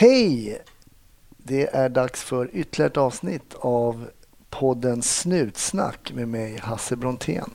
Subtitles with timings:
[0.00, 0.62] Hej!
[1.36, 4.08] Det är dags för ytterligare ett avsnitt av
[4.50, 7.50] podden Snutsnack med mig, Hasse Brontén.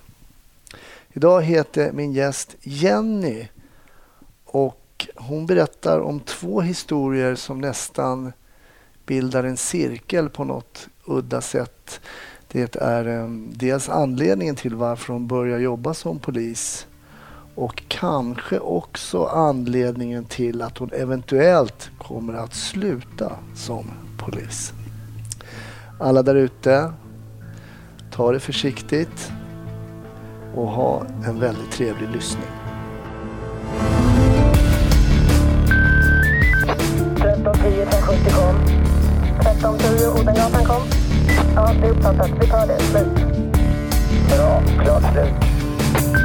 [1.13, 3.47] Idag heter min gäst Jenny
[4.45, 8.33] och hon berättar om två historier som nästan
[9.05, 12.01] bildar en cirkel på något udda sätt.
[12.47, 16.87] Det är eh, dels anledningen till varför hon börjar jobba som polis
[17.55, 24.73] och kanske också anledningen till att hon eventuellt kommer att sluta som polis.
[25.99, 26.93] Alla där ute,
[28.11, 29.31] ta det försiktigt
[30.55, 32.49] och ha en väldigt trevlig lyssning.
[37.15, 38.55] 1310 1070 kom.
[39.39, 40.81] 1310 Odengatan kom.
[41.55, 42.31] Ja, det är uppfattat.
[42.41, 42.79] Vi tar det.
[42.79, 43.15] Slut.
[44.29, 44.61] Bra.
[44.83, 46.22] Klart slut.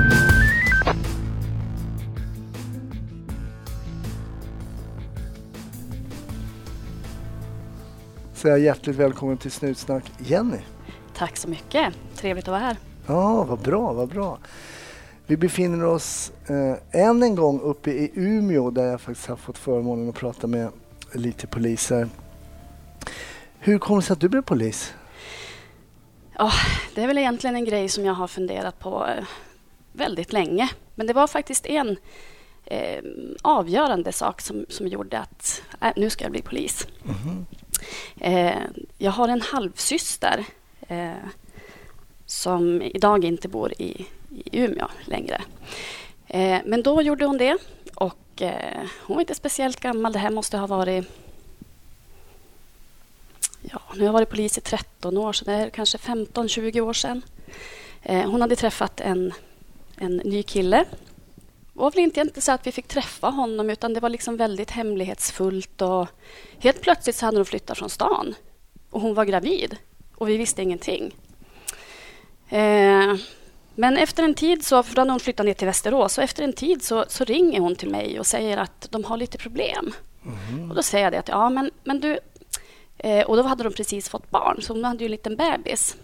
[8.42, 10.58] Jag hjärtligt välkommen till Snutsnack Jenny.
[11.14, 11.94] Tack så mycket.
[12.16, 12.76] Trevligt att vara här.
[13.06, 14.38] Ja, vad bra, vad bra.
[15.26, 19.58] Vi befinner oss eh, än en gång uppe i Umeå där jag faktiskt har fått
[19.58, 20.70] förmånen att prata med
[21.12, 22.08] lite poliser.
[23.58, 24.94] Hur kommer det sig att du blev polis?
[26.38, 26.52] Ja,
[26.94, 29.24] det är väl egentligen en grej som jag har funderat på eh,
[29.92, 30.70] väldigt länge.
[30.94, 31.96] Men det var faktiskt en
[32.64, 33.04] eh,
[33.42, 36.86] avgörande sak som, som gjorde att äh, nu ska jag bli polis.
[38.20, 38.62] Eh,
[38.98, 40.44] jag har en halvsyster
[40.88, 41.12] eh,
[42.26, 45.42] som idag inte bor i, i Umeå längre.
[46.26, 47.58] Eh, men då gjorde hon det
[47.94, 50.12] och eh, hon var inte speciellt gammal.
[50.12, 51.04] Det här måste ha varit...
[53.62, 56.92] Ja, nu har jag varit polis i 13 år, så det är kanske 15-20 år
[56.92, 57.22] sedan.
[58.02, 59.32] Eh, hon hade träffat en,
[59.96, 60.84] en ny kille
[61.78, 64.70] var väl inte, inte så att vi fick träffa honom utan det var liksom väldigt
[64.70, 65.82] hemlighetsfullt.
[65.82, 66.08] Och
[66.58, 68.34] helt plötsligt så hade hon flyttat från stan
[68.90, 69.76] och hon var gravid
[70.14, 71.14] och vi visste ingenting.
[72.48, 73.14] Eh,
[73.74, 76.44] men efter en tid, så, för då hade hon flyttat ner till Västerås, och efter
[76.44, 79.92] en tid så, så ringer hon till mig och säger att de har lite problem.
[80.68, 82.18] Och Då säger jag det att ja, men, men du...
[82.98, 85.96] Eh, och då hade de precis fått barn, så hon hade ju en liten bebis.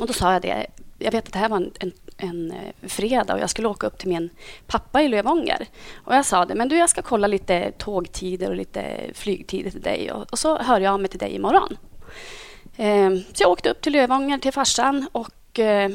[0.00, 0.66] Och då sa jag det,
[0.98, 3.86] jag vet att det här var en, en, en eh, fredag och jag skulle åka
[3.86, 4.30] upp till min
[4.66, 5.66] pappa i Lövånger.
[5.94, 9.82] Och jag sa det, men du jag ska kolla lite tågtider och lite flygtider till
[9.82, 11.76] dig och, och så hör jag av mig till dig imorgon.
[12.76, 15.90] Eh, så jag åkte upp till Lövånger till farsan och eh,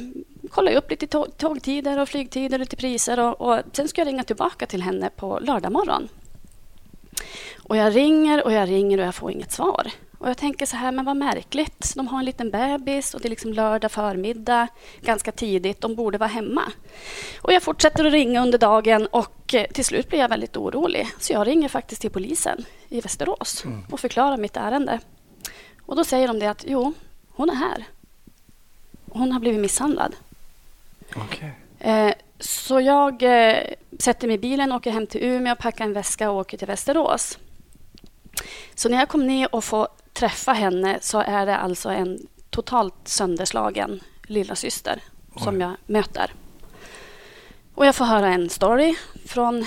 [0.49, 4.65] kollade upp lite tågtider och flygtider, lite priser och, och sen ska jag ringa tillbaka
[4.65, 6.09] till henne på lördag morgon.
[7.63, 9.91] Och jag ringer och jag ringer och jag får inget svar.
[10.19, 11.93] Och jag tänker så här, men vad märkligt.
[11.95, 14.67] De har en liten bebis och det är liksom lördag förmiddag,
[15.01, 15.81] ganska tidigt.
[15.81, 16.63] De borde vara hemma.
[17.41, 21.07] Och jag fortsätter att ringa under dagen och eh, till slut blir jag väldigt orolig.
[21.19, 24.99] Så jag ringer faktiskt till polisen i Västerås och förklarar mitt ärende.
[25.85, 26.93] Och då säger de det att jo,
[27.29, 27.83] hon är här.
[29.11, 30.15] Hon har blivit misshandlad.
[31.15, 31.51] Okej.
[31.79, 33.57] Eh, Så jag eh,
[33.99, 37.37] sätter mig i bilen, åker hem till Umeå, packar en väska och åker till Västerås.
[38.75, 43.07] Så när jag kom ner och får träffa henne så är det alltså en totalt
[43.07, 45.01] sönderslagen lilla syster
[45.35, 46.33] som jag möter.
[47.75, 48.95] Och jag får höra en story
[49.25, 49.65] från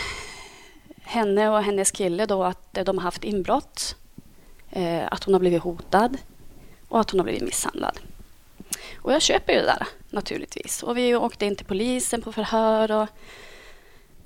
[1.03, 3.97] henne och hennes kille då att de har haft inbrott,
[4.71, 6.17] eh, att hon har blivit hotad
[6.89, 7.99] och att hon har blivit misshandlad.
[9.03, 10.83] Och jag köper ju det där naturligtvis.
[10.83, 12.91] Och vi åkte in till polisen på förhör.
[12.91, 13.09] Och,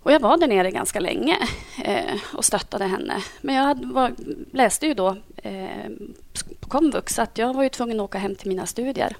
[0.04, 1.38] och jag var där nere ganska länge
[1.84, 3.22] eh, och stöttade henne.
[3.40, 4.14] Men jag hade, var,
[4.52, 5.90] läste ju då eh,
[6.60, 9.16] på komvux att jag var ju tvungen att åka hem till mina studier.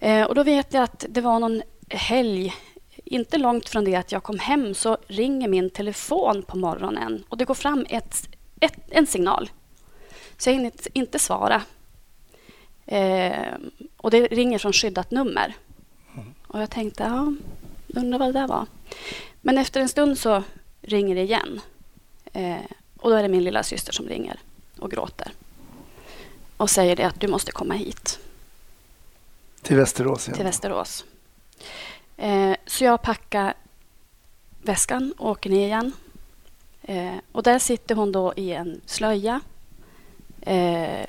[0.00, 2.54] Eh, och då vet jag att det var någon helg
[3.04, 7.36] inte långt från det att jag kom hem så ringer min telefon på morgonen och
[7.36, 8.28] det går fram ett,
[8.60, 9.50] ett, en signal.
[10.38, 11.62] Så jag hinner inte- inte svara.
[12.86, 13.46] Eh,
[13.96, 15.54] och det ringer från skyddat nummer.
[16.46, 17.32] Och jag tänkte, ja,
[17.96, 18.66] undrar vad det där var.
[19.40, 20.42] Men efter en stund så
[20.82, 21.60] ringer det igen.
[22.32, 22.56] Eh,
[22.96, 24.38] och då är det min lilla syster som ringer
[24.78, 25.32] och gråter.
[26.56, 28.18] Och säger det att du måste komma hit
[29.62, 30.36] Till Västerås igen.
[30.36, 31.04] till Västerås.
[32.16, 33.54] Eh, så jag packar
[34.62, 35.92] väskan och åker ner igen.
[36.82, 39.40] Eh, och där sitter hon då i en slöja.
[40.40, 41.06] Eh,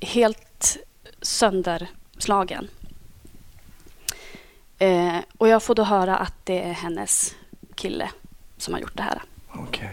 [0.00, 0.76] helt
[1.22, 2.68] sönderslagen.
[4.82, 7.34] Eh, och jag får då höra att det är hennes
[7.74, 8.10] kille
[8.58, 9.22] som har gjort det här.
[9.54, 9.90] Okej.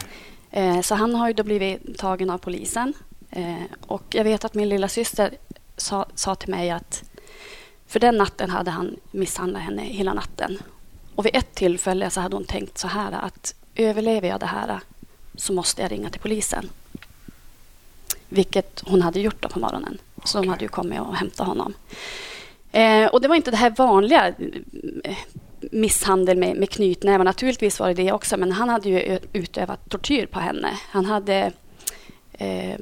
[0.51, 2.93] Eh, Så han har ju då blivit tagen av polisen.
[3.31, 3.55] Eh,
[3.87, 5.33] Och jag vet att min lilla syster
[5.77, 7.03] sa, sa till mig att
[7.87, 10.59] för den natten hade han misshandlat henne hela natten.
[11.15, 14.79] Och vid ett tillfälle så hade hon tänkt så här att överlever jag det här
[15.35, 16.69] så måste jag ringa till polisen.
[18.29, 19.97] Vilket hon hade gjort då på morgonen.
[20.23, 21.73] Så de hade ju kommit och hämtat honom.
[22.71, 24.27] Eh, och det var inte det här vanliga
[25.03, 25.17] eh,
[25.71, 27.23] misshandel med, med knytnävar.
[27.25, 30.69] Naturligtvis var det det också, men han hade ju ö- utövat tortyr på henne.
[30.89, 31.51] Han hade
[32.31, 32.75] eh,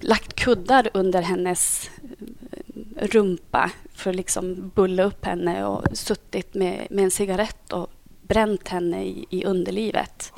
[0.00, 1.90] lagt kuddar under hennes
[2.96, 7.90] eh, rumpa för att liksom bulla upp henne och suttit med, med en cigarett och
[8.22, 10.32] bränt henne i, i underlivet.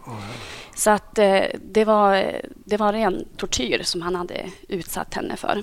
[0.77, 5.62] Så att eh, det, var, det var ren tortyr som han hade utsatt henne för.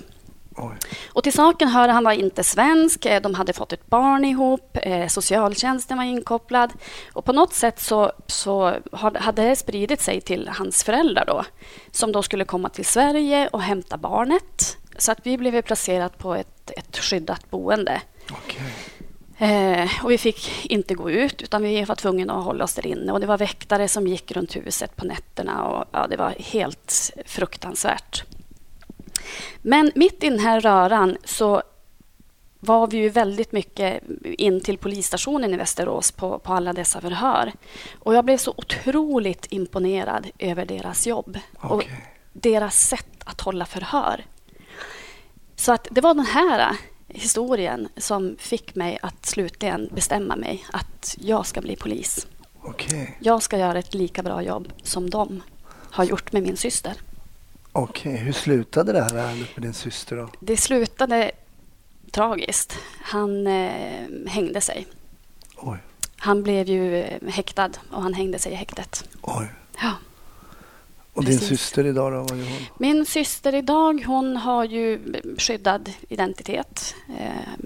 [0.57, 0.75] Oj.
[1.13, 4.77] Och till saken hör, han var inte svensk, eh, de hade fått ett barn ihop,
[4.81, 6.73] eh, socialtjänsten var inkopplad.
[7.13, 11.45] Och på något sätt så, så hade det spridit sig till hans föräldrar då,
[11.91, 14.77] som då skulle komma till Sverige och hämta barnet.
[14.97, 18.01] Så att vi blev placerat på ett, ett skyddat boende.
[18.31, 18.73] Okej.
[19.39, 22.87] Eh, och vi fick inte gå ut, utan vi var tvungna att hålla oss där
[22.87, 23.11] inne.
[23.11, 25.63] Och det var väktare som gick runt huset på nätterna.
[25.63, 28.23] Och, ja, det var helt fruktansvärt.
[29.61, 31.63] Men mitt i den här röran så
[32.59, 37.51] var vi ju väldigt mycket in till polisstationen i Västerås på, på alla dessa förhör.
[37.99, 42.05] Och jag blev så otroligt imponerad över deras jobb och Okej.
[42.33, 44.25] deras sätt att hålla förhör.
[45.55, 46.75] Så att det var den här
[47.07, 52.27] historien som fick mig att slutligen bestämma mig att jag ska bli polis.
[52.61, 53.17] Okej.
[53.19, 55.43] Jag ska göra ett lika bra jobb som de
[55.91, 56.93] har gjort med min syster.
[57.77, 58.17] Okej.
[58.17, 60.29] Hur slutade det här ärendet med din syster då?
[60.39, 61.31] Det slutade
[62.11, 62.77] tragiskt.
[63.01, 64.87] Han eh, hängde sig.
[65.57, 65.77] Oj.
[66.17, 69.09] Han blev ju eh, häktad och han hängde sig i häktet.
[69.21, 69.47] Oj.
[69.81, 69.91] Ja.
[71.13, 71.59] Och din Precis.
[71.59, 72.17] syster idag då?
[72.17, 72.65] Vad gör hon?
[72.77, 74.99] Min syster idag, hon har ju
[75.37, 76.95] skyddad identitet.
[77.19, 77.65] Eh,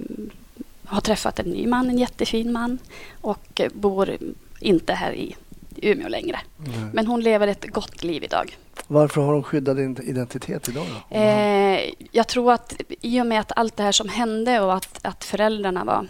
[0.85, 2.79] har träffat en ny man, en jättefin man
[3.21, 4.17] och eh, bor
[4.59, 5.35] inte här i
[5.81, 6.39] Umeå längre.
[6.57, 6.89] Nej.
[6.93, 8.57] Men hon lever ett gott liv idag.
[8.87, 11.15] Varför har hon skyddad identitet idag då?
[11.15, 11.79] Eh,
[12.11, 15.23] jag tror att i och med att allt det här som hände och att, att
[15.23, 16.07] föräldrarna var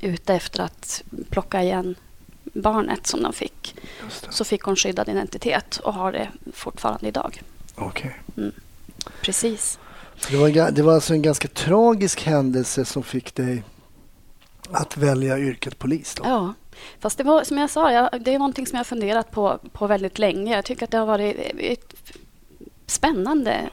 [0.00, 1.94] ute efter att plocka igen
[2.44, 3.74] barnet som de fick
[4.30, 7.42] så fick hon skyddad identitet och har det fortfarande idag.
[7.74, 8.16] Okej.
[9.22, 9.78] Precis.
[10.16, 13.62] Så det, var, det var alltså en ganska tragisk händelse som fick dig
[14.70, 16.22] att välja yrket polis då?
[16.26, 16.54] Ja,
[17.00, 19.58] fast det var som jag sa, jag, det är någonting som jag har funderat på,
[19.72, 20.54] på väldigt länge.
[20.54, 21.94] Jag tycker att det har varit ett
[22.86, 23.70] spännande,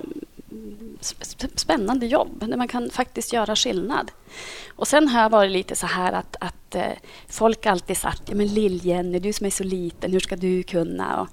[1.56, 4.12] spännande jobb där man kan faktiskt göra skillnad.
[4.76, 6.92] Och sen har jag varit lite så här att, att eh,
[7.28, 11.22] folk alltid sagt ja, men Lill-Jenny, du som är så liten, hur ska du kunna?
[11.22, 11.28] Och,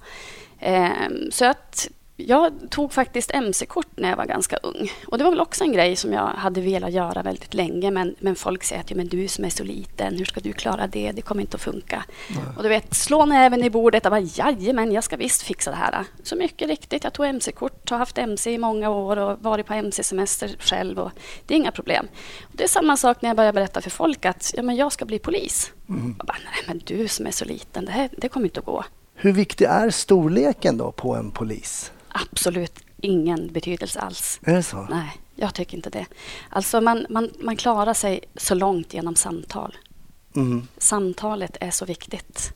[0.67, 1.89] eh, så att
[2.27, 4.91] jag tog faktiskt mc-kort när jag var ganska ung.
[5.07, 7.91] Och Det var väl också en grej som jag hade velat göra väldigt länge.
[7.91, 10.53] Men, men folk säger att ja, men du som är så liten, hur ska du
[10.53, 11.13] klara det?
[11.13, 12.05] Det kommer inte att funka.
[12.57, 15.77] Och du vet, slå näven i bordet och bara jajamän, jag ska visst fixa det
[15.77, 16.05] här.
[16.23, 19.75] Så mycket riktigt, jag tog mc-kort, har haft mc i många år och varit på
[19.75, 20.99] mc-semester själv.
[20.99, 21.11] Och
[21.47, 22.09] det är inga problem.
[22.43, 24.93] Och det är samma sak när jag börjar berätta för folk att ja, men jag
[24.93, 25.73] ska bli polis.
[26.19, 28.67] Jag bara, nej men du som är så liten, det, här, det kommer inte att
[28.67, 28.85] gå.
[29.15, 31.93] Hur viktig är storleken då på en polis?
[32.13, 34.41] Absolut ingen betydelse alls.
[34.43, 34.87] Är det så?
[34.91, 36.07] Nej, jag tycker inte det.
[36.49, 39.77] Alltså man, man, man klarar sig så långt genom samtal.
[40.37, 40.69] Mm.
[40.79, 42.53] Samtalet är så viktigt.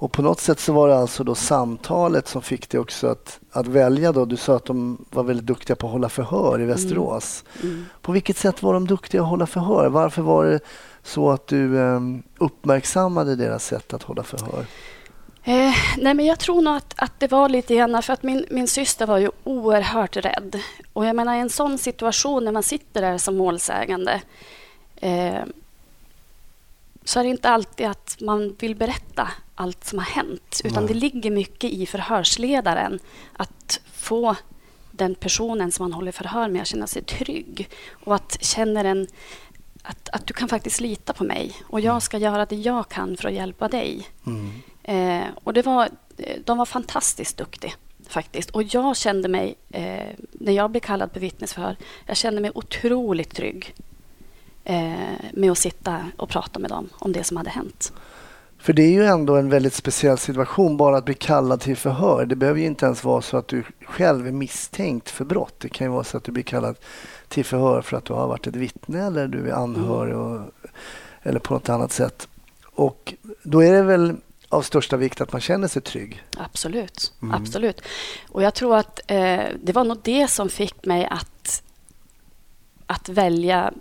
[0.00, 3.40] Och på något sätt så var det alltså då samtalet som fick dig också att,
[3.50, 4.24] att välja då.
[4.24, 7.44] Du sa att de var väldigt duktiga på att hålla förhör i Västerås.
[7.62, 7.86] Mm.
[8.02, 9.88] På vilket sätt var de duktiga att hålla förhör?
[9.88, 10.60] Varför var det
[11.02, 12.00] så att du eh,
[12.38, 14.66] uppmärksammade deras sätt att hålla förhör?
[15.44, 18.46] Eh, nej men jag tror nog att, att det var lite grann för att min,
[18.50, 20.60] min syster var ju oerhört rädd.
[20.92, 24.20] Och jag menar i en sån situation när man sitter där som målsägande
[24.96, 25.42] eh,
[27.04, 30.60] så är det inte alltid att man vill berätta allt som har hänt.
[30.64, 30.94] Utan Nej.
[30.94, 32.98] det ligger mycket i förhörsledaren
[33.32, 34.36] att få
[34.90, 37.68] den personen som man håller förhör med att känna sig trygg.
[38.04, 39.06] Och att känna en,
[39.82, 43.16] att, att du kan faktiskt lita på mig och jag ska göra det jag kan
[43.16, 44.08] för att hjälpa dig.
[44.26, 44.62] Mm.
[44.90, 47.72] Eh, och det var, eh, de var fantastiskt duktiga
[48.08, 48.50] faktiskt.
[48.50, 53.34] Och jag kände mig, eh, när jag blev kallad på vittnesförhör, jag kände mig otroligt
[53.34, 53.74] trygg
[54.64, 54.92] eh,
[55.32, 57.92] med att sitta och prata med dem om det som hade hänt.
[58.58, 62.26] För det är ju ändå en väldigt speciell situation bara att bli kallad till förhör.
[62.26, 65.54] Det behöver ju inte ens vara så att du själv är misstänkt för brott.
[65.58, 66.76] Det kan ju vara så att du blir kallad
[67.28, 70.40] till förhör för att du har varit ett vittne eller du är anhörig och,
[71.22, 72.28] eller på något annat sätt.
[72.64, 74.16] Och då är det väl
[74.50, 76.22] av största vikt att man känner sig trygg.
[76.36, 77.12] Absolut.
[77.22, 77.34] Mm.
[77.34, 77.80] absolut.
[78.28, 81.62] Och jag tror att eh, det var nog det som fick mig att,
[82.86, 83.72] att välja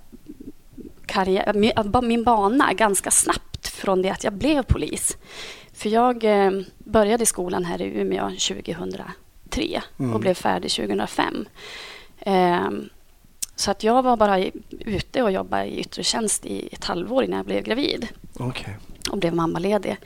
[1.05, 1.71] karriär, min,
[2.07, 5.17] min bana ganska snabbt från det att jag blev polis.
[5.73, 10.13] För jag eh, började skolan här i Umeå 2003 Mm.
[10.13, 11.45] och blev färdig 2005.
[12.19, 12.69] Eh,
[13.55, 17.37] så att jag var bara ute och jobbade i yttre tjänst i ett halvår innan
[17.37, 18.07] jag blev gravid
[18.37, 18.77] Okej.
[19.09, 19.97] och blev mammaledig.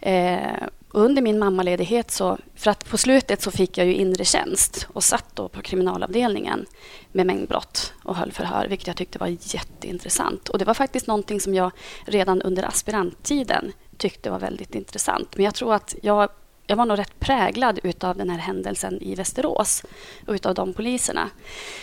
[0.00, 4.88] Eh, under min mammaledighet, så, för att på slutet så fick jag ju inre tjänst
[4.92, 6.66] och satt då på kriminalavdelningen
[7.12, 10.48] med mängdbrott och höll förhör, vilket jag tyckte var jätteintressant.
[10.48, 11.70] Och det var faktiskt någonting som jag
[12.04, 15.36] redan under aspiranttiden tyckte var väldigt intressant.
[15.36, 16.30] Men jag tror att jag,
[16.66, 19.84] jag var nog rätt präglad utav den här händelsen i Västerås
[20.26, 21.30] och utav de poliserna.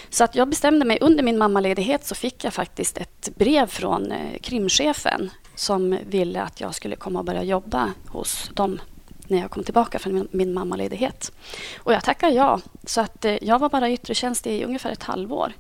[0.09, 4.11] Så att jag bestämde mig, under min mammaledighet så fick jag faktiskt ett brev från
[4.11, 8.79] eh, krimchefen som ville att jag skulle komma och börja jobba hos dem
[9.27, 11.31] när jag kom tillbaka från min, min mammaledighet.
[11.79, 12.59] Och jag tackade ja.
[12.83, 15.53] Så att eh, jag var bara i yttre tjänst i ungefär ett halvår.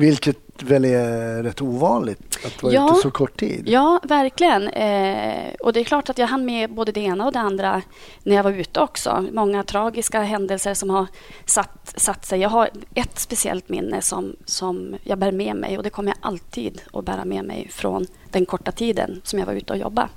[0.00, 2.90] Vilket väl är rätt ovanligt att vara Ja.
[2.92, 3.68] ute så kort tid.
[3.68, 4.68] Ja, verkligen.
[4.68, 7.82] Eh, och det är klart att jag hann med både det ena och det andra
[8.22, 9.26] när jag var ute också.
[9.32, 11.06] Många tragiska händelser som har
[11.44, 12.40] satt, satt sig.
[12.40, 16.18] Jag har ett speciellt minne som, som jag bär med mig och det kommer jag
[16.20, 20.08] alltid att bära med mig från den korta tiden som jag var ute och jobbade.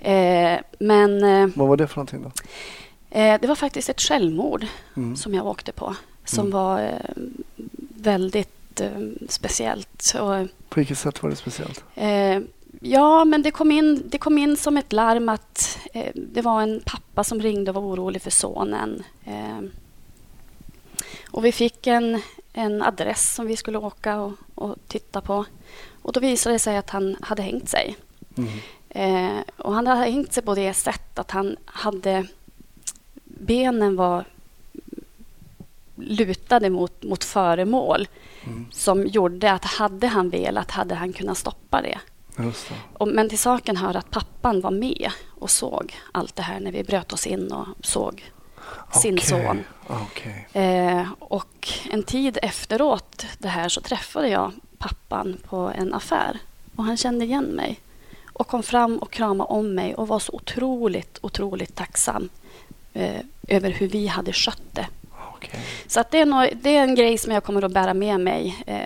[0.00, 2.30] Eh, men eh, Vad var det för någonting då?
[3.18, 4.66] eh, det var faktiskt ett självmord
[4.96, 5.16] Mm.
[5.16, 5.94] som jag åkte på
[6.26, 6.50] som Mm.
[6.52, 7.22] var eh,
[7.96, 10.12] väldigt eh, speciellt.
[10.14, 11.84] Och, På vilket sätt var det speciellt?
[11.94, 12.40] Eh,
[12.80, 16.62] ja, men det kom, in, det kom in som ett larm att eh, det var
[16.62, 19.02] en pappa som ringde och var orolig för sonen.
[19.24, 19.58] Eh,
[21.30, 22.20] och vi fick en,
[22.52, 25.44] en adress som vi skulle åka och, och titta på.
[26.02, 27.96] Och då visade det sig att han hade hängt sig.
[28.36, 28.50] Mm.
[28.88, 32.26] Eh, och han hade hängt sig på det sätt att han hade...
[33.24, 34.24] Benen var
[35.96, 38.08] lutade mot, mot föremål
[38.46, 38.66] Mm.
[38.72, 41.98] som gjorde att hade han velat hade han kunnat stoppa det.
[42.36, 42.52] Det.
[42.92, 46.72] Och, men till saken hör att pappan var med och såg allt det här när
[46.72, 48.24] vi bröt oss in och såg
[49.02, 49.26] sin Okej.
[49.28, 49.64] son.
[49.86, 50.48] Okej.
[50.52, 56.38] Eh, och en tid efteråt det här så träffade jag pappan på en affär
[56.76, 57.80] och han kände igen mig
[58.32, 62.28] och kom fram och kramade om mig och var så otroligt, otroligt tacksam
[62.92, 64.86] eh, över hur vi hade skött det.
[65.36, 65.60] Okej.
[65.86, 68.20] Så att det, är nog, det är en grej som jag kommer att bära med
[68.20, 68.78] mig eh,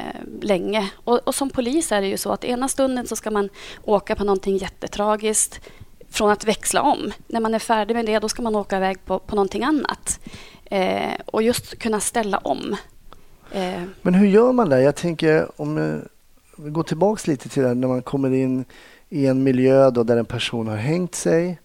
[0.43, 0.91] länge.
[0.95, 3.49] Och, och som polis är det ju så att ena stunden så ska man
[3.85, 5.61] åka på någonting jättetragiskt
[6.11, 7.13] från att växla om.
[7.27, 10.21] När man är färdig med det då ska man åka iväg på, på någonting annat.
[10.65, 12.77] Eh, och just kunna ställa om.
[13.53, 14.83] Eh, Men hur gör man det?
[14.83, 15.99] Jag tänker om eh,
[16.57, 18.65] vi går tillbaks lite till det här, när man kommer in
[19.09, 21.61] i en miljö då där en person har hängt sig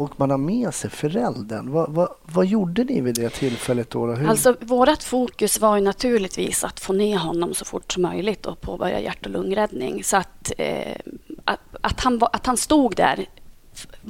[0.00, 1.70] och man har med sig föräldern.
[1.70, 4.06] Vad, vad, vad gjorde ni vid det tillfället då?
[4.06, 4.28] Hur?
[4.28, 8.60] Alltså, vårt fokus var ju naturligtvis att få ner honom så fort som möjligt och
[8.60, 10.04] påbörja hjärt och lungräddning.
[10.04, 10.96] Så att, eh,
[11.44, 13.26] att, att, han, att han stod där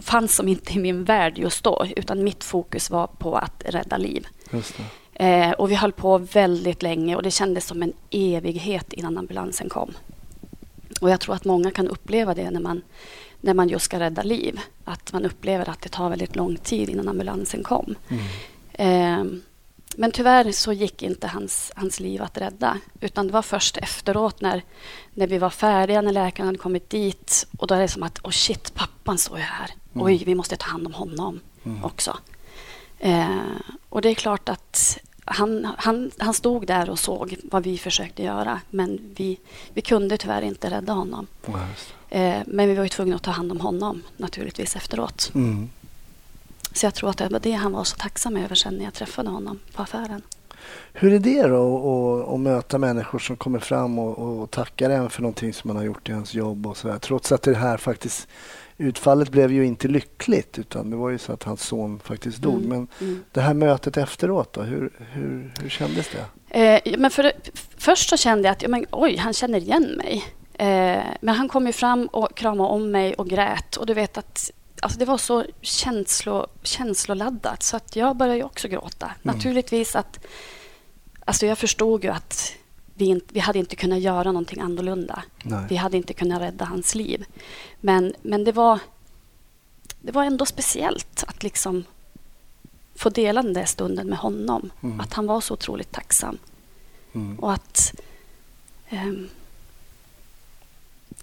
[0.02, 3.96] fanns som inte i min värld just då, utan mitt fokus var på att rädda
[3.96, 4.26] liv.
[5.14, 9.68] Eh, och vi höll på väldigt länge och det kändes som en evighet innan ambulansen
[9.68, 9.92] kom.
[11.00, 12.82] Och jag tror att många kan uppleva det när man,
[13.40, 14.60] när man just ska rädda liv.
[14.84, 17.94] Att man upplever att det tar väldigt lång tid innan ambulansen kom.
[18.08, 18.24] Mm.
[18.72, 19.40] Eh,
[19.96, 22.78] men tyvärr så gick inte hans, hans liv att rädda.
[23.00, 24.62] Utan det var först efteråt när,
[25.14, 27.46] när vi var färdiga, när läkaren hade kommit dit.
[27.58, 29.70] Och då är det som att, oh shit, pappan står ju här.
[29.94, 30.06] Mm.
[30.06, 31.84] Oj, vi måste ta hand om honom Mm.
[31.84, 32.18] också.
[32.98, 33.36] Eh,
[33.88, 38.22] och det är klart att han, han, han stod där och såg vad vi försökte
[38.22, 38.60] göra.
[38.70, 39.38] Men vi,
[39.74, 41.26] vi kunde tyvärr inte rädda honom.
[41.46, 41.52] Eh,
[42.46, 45.30] men vi var ju tvungna att ta hand om honom naturligtvis efteråt.
[45.34, 45.68] Mm.
[46.72, 48.94] Så jag tror att det var det han var så tacksam över sen när jag
[48.94, 50.22] träffade honom på affären.
[50.92, 55.22] Hur är det då att- möta människor som kommer fram och, och tackar en för
[55.22, 56.98] någonting som man har gjort i ens jobb och så där.
[56.98, 58.28] Trots att det här faktiskt
[58.78, 62.64] utfallet blev ju inte lyckligt utan det var ju så att hans son faktiskt dog.
[62.64, 63.24] Mm, Men mm.
[63.32, 66.60] det här mötet efteråt då, hur, hur, hur kändes det?
[66.60, 67.32] Eh, men för,
[67.76, 70.24] först så kände jag att ja, men, oj, han känner igen mig.
[70.60, 73.76] Eh, men han kom ju fram och kramade om mig och grät.
[73.76, 74.50] Och du vet att
[74.80, 79.10] alltså, det var så känslo, känsloladdat så att jag började också gråta.
[79.22, 80.26] Naturligtvis att...
[81.24, 82.52] Alltså jag förstod ju att
[82.94, 85.22] vi, inte, vi hade inte kunnat göra någonting annorlunda.
[85.42, 85.64] Nej.
[85.68, 87.24] Vi hade inte kunnat rädda hans liv.
[87.80, 88.78] Men, men det, var,
[90.00, 91.84] det var ändå speciellt att liksom
[92.94, 94.70] få dela den där stunden med honom.
[94.82, 95.00] Mm.
[95.00, 96.38] Att han var så otroligt tacksam.
[97.12, 97.38] Mm.
[97.38, 97.94] Och att...
[98.88, 99.28] ehm,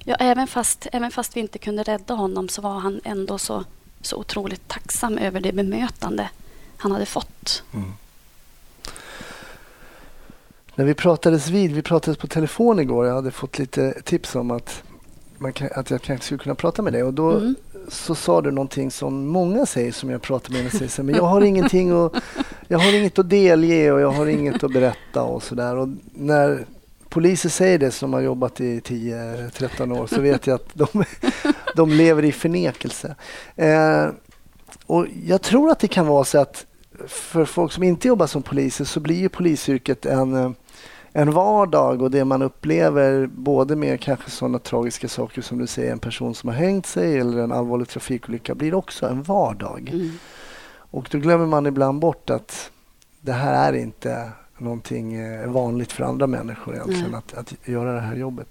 [0.05, 3.63] ja, även, fast, även fast vi inte kunde rädda honom så var han ändå så,
[4.01, 6.29] så otroligt tacksam över det bemötande
[6.77, 7.63] han hade fått.
[7.73, 7.91] Mm.
[10.75, 14.51] När vi pratades vid, vi pratades på telefon igår, jag hade fått lite tips om
[14.51, 14.83] att,
[15.37, 17.55] man kan, att jag kanske skulle kunna prata med dig och då Mm.
[17.87, 20.71] så sa du någonting som många säger som jag pratar med.
[20.71, 22.13] Säger, så här, men jag har ingenting att,
[22.67, 25.95] jag har inget att delge och jag har inget att berätta och sådär.
[26.13, 26.65] När
[27.09, 31.03] poliser säger det som har jobbat i 10-13 år så vet jag att de,
[31.75, 33.15] de lever i förnekelse.
[33.55, 34.07] Eh,
[34.85, 36.65] och jag tror att det kan vara så att
[37.07, 40.55] för folk som inte jobbar som poliser så blir ju polisyrket en,
[41.11, 45.91] en vardag och det man upplever både med kanske sådana tragiska saker som du säger,
[45.91, 49.89] en person som har hängt sig eller en allvarlig trafikolycka blir också en vardag.
[49.93, 50.11] Mm.
[50.91, 52.71] Och då glömmer man ibland bort att
[53.21, 58.01] det här är inte någonting eh, vanligt för andra människor egentligen att, att göra det
[58.01, 58.47] här jobbet.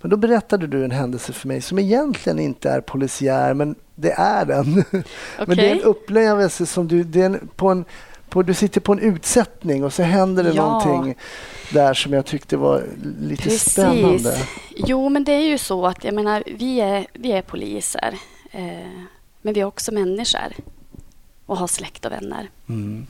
[0.00, 4.12] Men då berättade du en händelse för mig som egentligen inte är polisiär men det
[4.12, 4.78] är den.
[4.78, 5.02] Okay.
[5.46, 7.04] men det är en upplevelse som du...
[7.04, 7.84] Det är på en,
[8.28, 10.62] på, du sitter på en utsättning och så händer det ja.
[10.62, 11.14] någonting
[11.72, 12.84] där som jag tyckte var
[13.20, 13.72] lite Precis.
[13.72, 14.36] spännande.
[14.76, 18.18] Jo, men det är ju så att jag menar, vi är, vi är poliser.
[18.50, 19.02] Eh,
[19.42, 20.52] men vi är också människor
[21.46, 22.50] och har släkt och vänner.
[22.68, 23.06] Mm.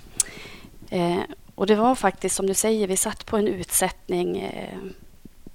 [0.90, 1.20] Eh,
[1.58, 4.78] och det var faktiskt som du säger, vi satt på en utsättning eh,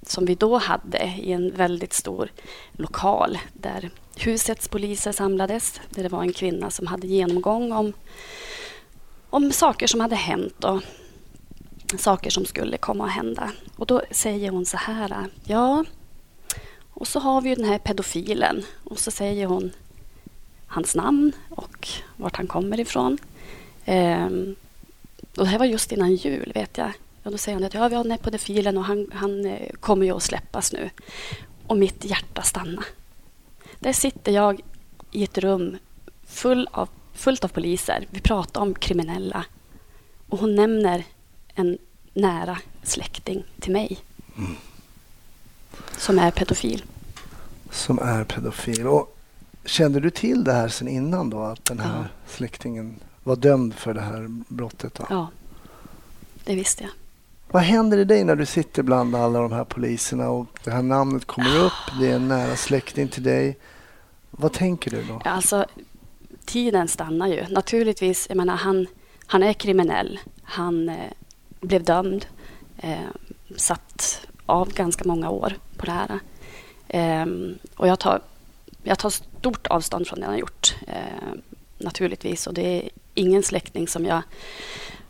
[0.02, 2.30] som vi då hade i en väldigt stor
[2.72, 5.80] lokal där husets poliser samlades.
[5.90, 7.92] Där det var en kvinna som hade genomgång om,
[9.30, 10.82] om saker som hade hänt och
[11.98, 13.52] saker som skulle komma att hända.
[13.76, 15.84] Och då säger hon så här, ja,
[16.90, 19.70] och så har vi den här pedofilen och så säger hon
[20.66, 23.18] hans namn och vart han kommer ifrån.
[23.86, 24.56] Um,
[25.36, 26.92] och det här var just innan jul, vet jag.
[27.22, 29.68] Och då säger han att ja, vi har den här pedofilen och han, han eh,
[29.80, 30.90] kommer ju att släppas nu.
[31.66, 32.84] Och mitt hjärta stannar.
[33.78, 34.60] Där sitter jag
[35.10, 35.78] i ett rum
[36.26, 38.06] full av, fullt av poliser.
[38.10, 39.44] Vi pratar om kriminella.
[40.28, 41.04] Och hon nämner
[41.54, 41.78] en
[42.12, 43.98] nära släkting till mig.
[44.38, 44.56] Mm.
[45.98, 46.84] Som är pedofil.
[47.70, 48.86] Som är pedofil.
[48.86, 49.16] Och
[49.64, 51.42] kände du till det här sen innan då?
[51.42, 52.04] Att den här ja.
[52.26, 54.94] släktingen var dömd för det här brottet?
[54.94, 55.06] Då?
[55.10, 55.28] Ja,
[56.44, 56.92] det visste jag.
[57.48, 60.82] Vad händer i dig när du sitter bland alla de här poliserna och det här
[60.82, 63.58] namnet kommer upp, det är en nära släkting till dig.
[64.30, 65.20] Vad tänker du då?
[65.24, 65.66] Alltså,
[66.44, 67.46] tiden stannar ju.
[67.48, 68.86] Naturligtvis, jag menar, han,
[69.26, 70.20] han är kriminell.
[70.42, 71.12] Han eh,
[71.60, 72.26] blev dömd,
[72.76, 72.98] eh,
[73.56, 76.20] satt av ganska många år på det här.
[76.88, 77.26] Eh,
[77.76, 78.20] och jag tar,
[78.82, 81.38] jag tar stort avstånd från det han har gjort, eh,
[81.78, 82.46] naturligtvis.
[82.46, 84.22] Och det är ingen släkting som jag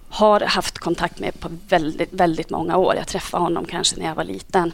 [0.09, 2.95] har haft kontakt med på väldigt, väldigt många år.
[2.95, 4.73] Jag träffade honom kanske när jag var liten.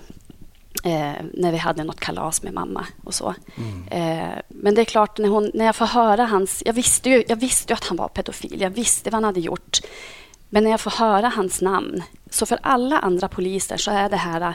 [0.84, 3.34] Eh, när vi hade något kalas med mamma och så.
[3.56, 3.88] Mm.
[3.88, 6.62] Eh, men det är klart, när, hon, när jag får höra hans...
[6.66, 8.60] Jag visste, ju, jag visste ju att han var pedofil.
[8.60, 9.80] Jag visste vad han hade gjort.
[10.48, 14.16] Men när jag får höra hans namn, så för alla andra poliser så är det
[14.16, 14.54] här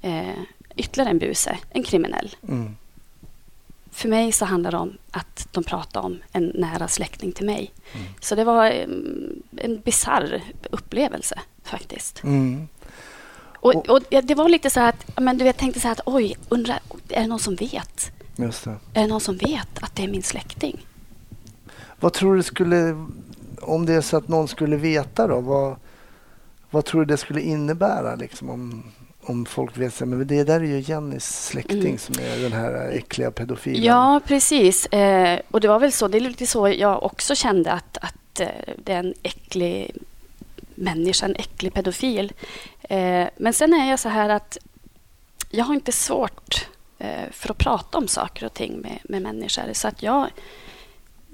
[0.00, 0.38] eh,
[0.76, 2.36] ytterligare en buse, en kriminell.
[2.48, 2.76] Mm.
[3.92, 7.72] För mig så handlar det om att de pratar om en nära släkting till mig.
[7.92, 8.06] Mm.
[8.20, 12.22] Så det var mm, en bizarr upplevelse faktiskt.
[12.24, 12.68] Mm.
[13.62, 16.00] Och, och, det var lite så här att men du vet, tänkte så här att
[16.06, 18.12] oj, undrar, är det någon som vet?
[18.36, 18.70] Just det.
[18.70, 20.86] Är det någon som vet att det är min släkting?
[22.00, 23.06] Vad tror du skulle,
[23.60, 25.76] om det är så att någon skulle veta då, vad,
[26.70, 28.92] vad tror du det skulle innebära liksom om
[29.24, 31.98] om folk vet sig, men det där är ju Jennys släkting mm.
[31.98, 33.82] som är den här äckliga pedofilen.
[33.82, 34.86] Ja, precis.
[34.86, 38.40] Eh, och det var väl så, det är lite så jag också kände att, att
[38.40, 38.48] eh,
[38.84, 39.96] det är en äcklig
[40.74, 42.32] människa, en äcklig pedofil.
[42.82, 44.58] Eh, men sen är jag så här att
[45.50, 49.72] jag har inte svårt eh, för att prata om saker och ting med, med människor.
[49.72, 50.30] Så att jag,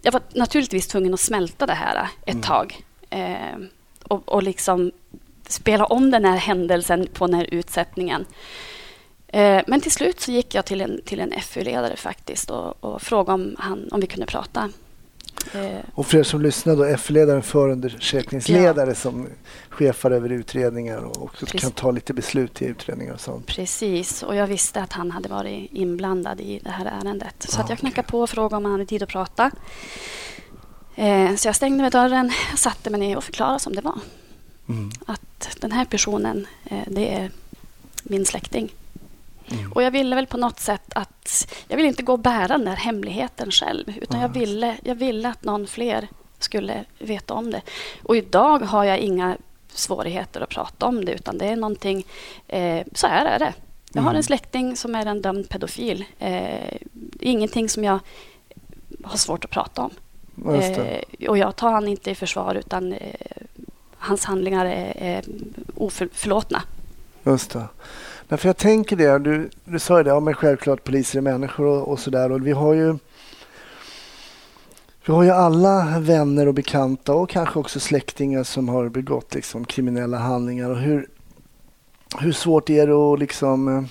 [0.03, 2.42] jag var naturligtvis tvungen att smälta det här ett mm.
[2.42, 2.85] tag.
[3.11, 3.59] Eh,
[4.03, 4.92] och, och liksom
[5.48, 8.26] spela om den här händelsen på den här utsättningen.
[9.28, 13.02] Eh, men till slut så gick jag till en, till en FU-ledare faktiskt och, och
[13.02, 14.70] frågade om, han, om vi kunde prata.
[15.52, 18.94] Eh, och för er som lyssnar då, F-ledaren förundersökningsledare ja.
[18.94, 19.28] som
[19.68, 21.61] chefar över utredningar och också Precis.
[21.61, 23.46] kan ta lite beslut i utredningar och sånt.
[23.46, 27.46] Precis, och jag visste att han hade varit inblandad i det här ärendet.
[27.48, 28.11] Så ah, att jag knackade okay.
[28.11, 29.50] på och frågade om han hade tid att prata.
[30.94, 33.98] Eh, så jag stängde med dörren, satte mig ner och förklarade som det var.
[34.68, 34.90] Mm.
[35.07, 37.31] Att den här personen, eh, det är
[38.02, 38.72] min släkting.
[39.50, 39.72] Mm.
[39.72, 41.54] Och jag ville väl på något sätt att...
[41.68, 43.98] Jag ville inte gå och bära den där hemligheten själv.
[44.02, 47.62] Utan jag, ville, jag ville att någon fler skulle veta om det.
[48.02, 49.37] Och idag har jag inga
[49.72, 51.12] svårigheter att prata om det.
[51.12, 52.07] Utan det är någonting...
[52.48, 53.54] Eh, så här är det.
[53.92, 54.22] Jag har en mm.
[54.22, 56.04] släkting som är en dömd pedofil.
[56.18, 56.76] Eh,
[57.20, 57.98] ingenting som jag
[59.04, 59.90] har svårt att prata om.
[60.54, 63.14] Eh, och jag tar han inte i försvar utan eh,
[63.98, 65.24] hans handlingar är, är
[65.74, 66.62] oförlåtna.
[67.24, 67.68] Just det.
[68.28, 71.22] Nej, för jag tänker det, du, du sa ju det, ja, men självklart poliser är
[71.22, 72.32] människor och, och sådär.
[72.32, 72.98] Och vi har ju
[75.06, 79.64] Vi har ju alla vänner och bekanta och kanske också släktingar som har begått liksom,
[79.64, 80.70] kriminella handlingar.
[80.70, 81.08] Och hur,
[82.18, 83.84] hur svårt är det att, liksom, eh,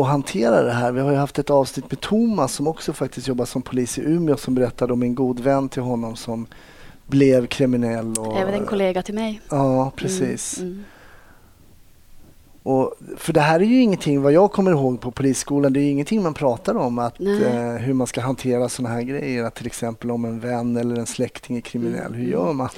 [0.00, 0.92] att hantera det här?
[0.92, 4.02] Vi har ju haft ett avsnitt med Thomas som också faktiskt jobbar som polis i
[4.02, 6.46] Umeå som berättade om en god vän till honom som
[7.06, 8.14] blev kriminell.
[8.18, 9.40] Och, Även en kollega till mig.
[9.50, 10.58] Ja, precis.
[10.58, 10.84] Mm, mm.
[12.62, 15.90] Och, för det här är ju ingenting, vad jag kommer ihåg på polisskolan, det är
[15.90, 19.44] ingenting man pratar om att, eh, hur man ska hantera sådana här grejer.
[19.44, 22.68] Att till exempel om en vän eller en släkting är kriminell, hur gör man?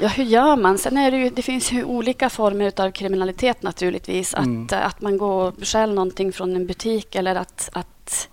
[0.00, 0.78] Ja, hur gör man?
[0.78, 4.34] Sen är det ju, det finns ju olika former av kriminalitet naturligtvis.
[4.34, 4.66] Att, Mm.
[4.70, 8.28] att man går och stjäl någonting från en butik eller att, att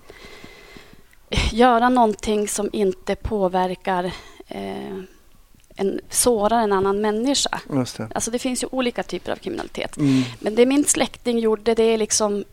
[1.52, 4.04] göra någonting som inte påverkar
[4.48, 5.02] eh,
[5.78, 7.62] en, sårar en annan människa.
[7.68, 8.10] Det.
[8.16, 9.98] Alltså det finns ju olika typer av kriminalitet.
[9.98, 10.24] Mm.
[10.40, 12.44] Men det min släkting gjorde, det är liksom...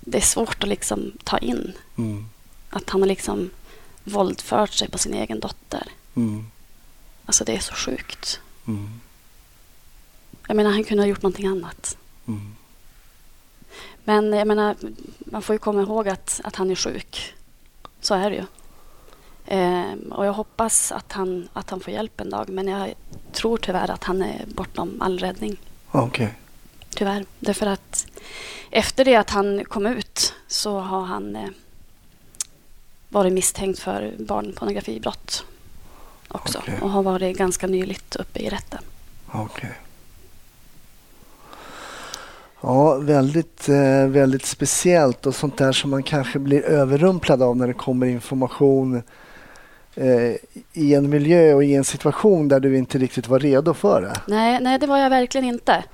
[0.00, 1.72] Det är svårt att liksom ta in.
[1.98, 2.28] Mm.
[2.70, 3.50] Att han har liksom
[4.04, 5.86] våldfört sig på sin egen dotter.
[6.16, 6.46] Mm.
[7.26, 8.40] Alltså det är så sjukt.
[8.66, 9.00] Mm.
[10.46, 11.96] Jag menar, han kunde ha gjort någonting annat.
[12.26, 12.54] Mm.
[14.04, 14.76] Men jag menar,
[15.18, 17.34] man får ju komma ihåg att, att han är sjuk.
[18.00, 18.44] Så är det ju.
[19.50, 22.48] Ehm, och jag hoppas att han, att han får hjälp en dag.
[22.48, 22.94] Men jag
[23.32, 25.56] tror tyvärr att han är bortom all räddning.
[25.90, 26.34] Okej.
[26.90, 27.24] Tyvärr.
[27.38, 28.06] Därför att
[28.70, 31.48] efter det att han kom ut så har han eh,
[33.08, 35.44] varit misstänkt för barnpornografibrott
[36.28, 36.58] också.
[36.58, 36.78] Okej.
[36.82, 38.82] Och har varit ganska nyligt uppe i rätten.
[39.32, 39.72] Okej.
[42.60, 47.66] Ja, väldigt, eh, väldigt speciellt och sånt där som man kanske blir överrumplad av när
[47.66, 49.02] det kommer information
[50.72, 54.20] i en miljö och i en situation där du inte riktigt var redo för det.
[54.26, 55.84] Nej, nej, det var jag verkligen inte.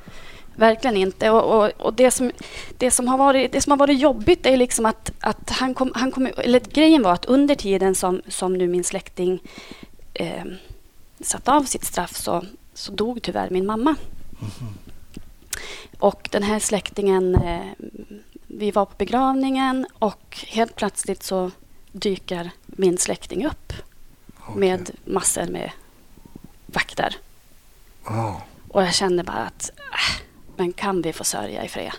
[0.56, 1.30] Verkligen inte.
[1.30, 2.30] Och, och, och det, som,
[2.78, 5.92] det, som har varit, det som har varit jobbigt är liksom att, att han kom,
[5.94, 6.28] han kom...
[6.36, 9.42] Eller grejen var att under tiden som, som nu min släkting
[10.14, 10.44] eh,
[11.20, 13.96] satt av sitt straff så, så dog tyvärr min mamma.
[15.98, 17.34] Och den här släktingen...
[17.34, 17.86] Eh,
[18.46, 21.50] vi var på begravningen och helt plötsligt så
[21.92, 23.72] dyker min släkting upp
[24.46, 24.60] Okej.
[24.60, 25.70] med massor med
[26.66, 27.16] vakter.
[28.04, 28.42] Ja.
[28.68, 30.22] Och jag kände bara att, äh,
[30.56, 31.92] men kan vi få sörja i fred?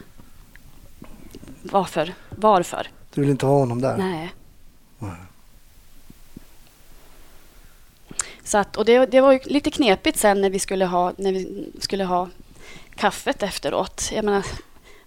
[1.61, 2.13] Varför?
[2.29, 2.87] Varför?
[3.13, 3.97] Du vill inte ha honom där?
[3.97, 4.33] Nej.
[4.99, 5.11] Nej.
[8.43, 11.31] Så att, och det, det var ju lite knepigt sen när vi skulle ha, när
[11.31, 12.29] vi skulle ha
[12.95, 14.09] kaffet efteråt.
[14.13, 14.45] Jag menar,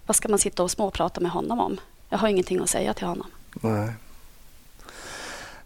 [0.05, 1.79] vad ska man sitta och småprata med honom om?
[2.09, 3.27] Jag har ingenting att säga till honom.
[3.53, 3.93] Nej.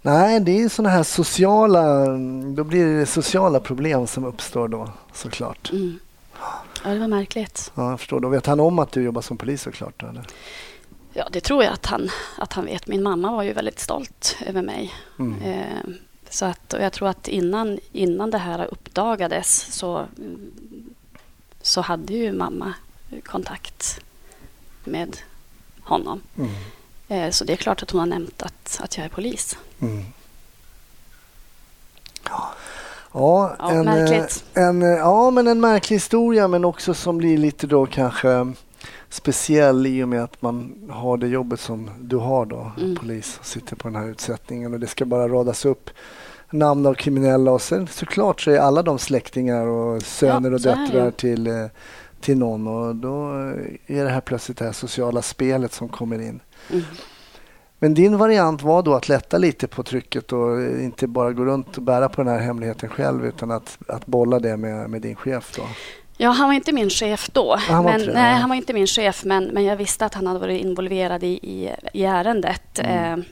[0.05, 2.07] Nej, det är sådana här sociala,
[2.55, 5.71] då blir det sociala problem som uppstår då såklart.
[5.71, 5.99] Mm.
[6.83, 7.71] Ja, det var märkligt.
[7.75, 8.19] Ja, jag förstår.
[8.19, 10.03] Då vet han om att du jobbar som polis såklart?
[10.03, 10.25] Eller?
[11.13, 12.87] Ja, det tror jag att han, att han vet.
[12.87, 14.93] Min mamma var ju väldigt stolt över mig.
[15.19, 15.41] Mm.
[15.41, 15.93] Eh,
[16.29, 20.05] så att, och jag tror att innan, innan det här uppdagades så,
[21.61, 22.73] så hade ju mamma
[23.23, 23.99] kontakt
[24.83, 25.17] med
[25.81, 26.21] honom.
[26.37, 26.49] Mm.
[27.13, 29.58] Eh, så det är klart att hon har nämnt att, att jag är polis.
[29.82, 30.04] Mm.
[32.30, 32.49] Ja,
[33.13, 34.43] ja, Ja, en, märkligt.
[34.54, 38.54] eh, en, eh, ja, men en märklig historia men också som blir lite då kanske
[39.10, 42.95] speciell i och med att man har det jobbet som du har då, Mm.
[42.95, 45.89] polis, och sitter på den här utsättningen och det ska bara radas upp
[46.49, 50.62] namn av kriminella och sen såklart så är alla de släktingar och söner Ja, och
[50.62, 51.69] döttrar till,
[52.21, 53.30] till någon och då
[53.88, 56.39] är det här plötsligt det här sociala spelet som kommer in.
[56.71, 56.84] Mm.
[57.80, 61.78] Men din variant var då att lätta lite på trycket och inte bara gå runt
[61.78, 65.15] och bära på den här hemligheten själv utan att, att bolla det med, med din
[65.15, 65.63] chef då.
[66.17, 67.56] Ja, han var inte min chef då.
[67.56, 70.39] Han men, nej, han var inte min chef, men, men jag visste att han hade
[70.39, 72.80] varit involverad i, i, i ärendet.
[72.80, 73.19] Mm.
[73.19, 73.26] Eh,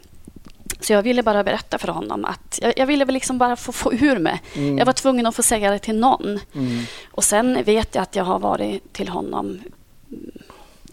[0.79, 3.71] så jag ville bara berätta för honom att jag, jag ville väl liksom bara få,
[3.71, 4.41] få ur mig.
[4.55, 4.77] Mm.
[4.77, 6.39] Jag var tvungen att få säga det till någon.
[6.53, 6.83] Mm.
[7.11, 9.59] Och sen vet jag att jag har varit till honom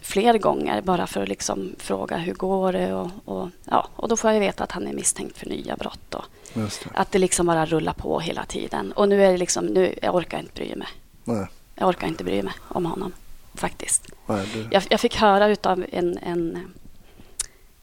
[0.08, 4.16] fler gånger bara för att liksom fråga hur går det och, och, ja, och då
[4.16, 6.14] får jag veta att han är misstänkt för nya brott.
[6.14, 6.70] Och det.
[6.94, 8.92] att det liksom bara rullar på hela tiden.
[8.92, 10.88] Och nu är det liksom, nu, jag orkar inte bry mig.
[11.24, 13.12] Nej, Jag orkar inte bry mig om honom
[13.54, 14.06] faktiskt.
[14.26, 14.68] nej, du.
[14.70, 16.72] Jag, jag fick höra av en, en,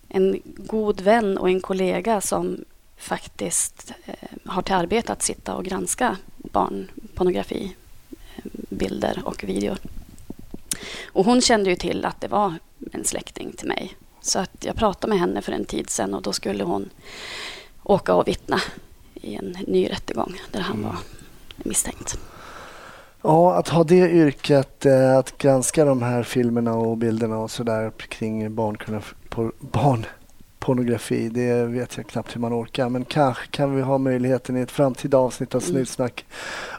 [0.09, 2.65] en god vän och en kollega som
[2.97, 4.13] faktiskt eh,
[4.45, 7.75] har till arbete att sitta och granska barnpornografi,
[8.09, 9.77] eh, bilder och videor.
[11.05, 12.53] Och hon kände ju till att det var
[12.91, 13.97] en släkting till mig.
[14.21, 16.89] Så att jag pratade med henne för en tid sedan och då skulle hon
[17.83, 18.61] åka och vittna
[19.13, 20.95] i en ny rättegång där han var
[21.57, 22.19] misstänkt.
[23.21, 27.91] Ja, att ha det yrket, eh, att granska de här filmerna och bilderna och sådär
[27.97, 29.51] kring barnpornografi, por,
[30.65, 31.29] pornografi.
[31.29, 32.89] Det vet jag knappt hur man orkar.
[32.89, 35.73] Men kanske kan vi ha möjligheten i ett framtida avsnitt av Mm.
[35.73, 36.25] Snutsnack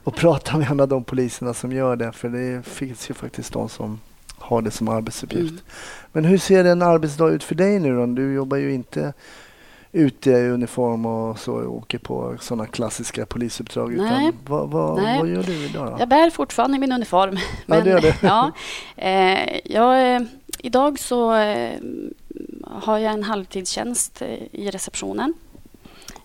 [0.05, 2.12] och prata med en av de poliserna som gör det.
[2.12, 4.01] För det finns ju faktiskt de som
[4.38, 5.51] har det som arbetsuppgift.
[5.51, 5.62] Mm.
[6.12, 8.07] Men hur ser en arbetsdag ut för dig nu då?
[8.07, 9.12] Du jobbar ju inte
[9.92, 13.96] ute i uniform och så och åker på sådana klassiska polisuppdrag.
[13.96, 14.29] Nej.
[14.29, 15.18] Utan vad, vad, Nej.
[15.18, 15.96] vad gör du idag då?
[15.99, 17.37] Jag bär fortfarande min uniform.
[17.66, 18.16] Ja, det gör det.
[18.22, 18.53] ja,
[18.96, 20.22] eh, jag, eh,
[20.59, 21.81] idag så eh,
[22.64, 25.35] har jag en halvtidstjänst eh, i receptionen.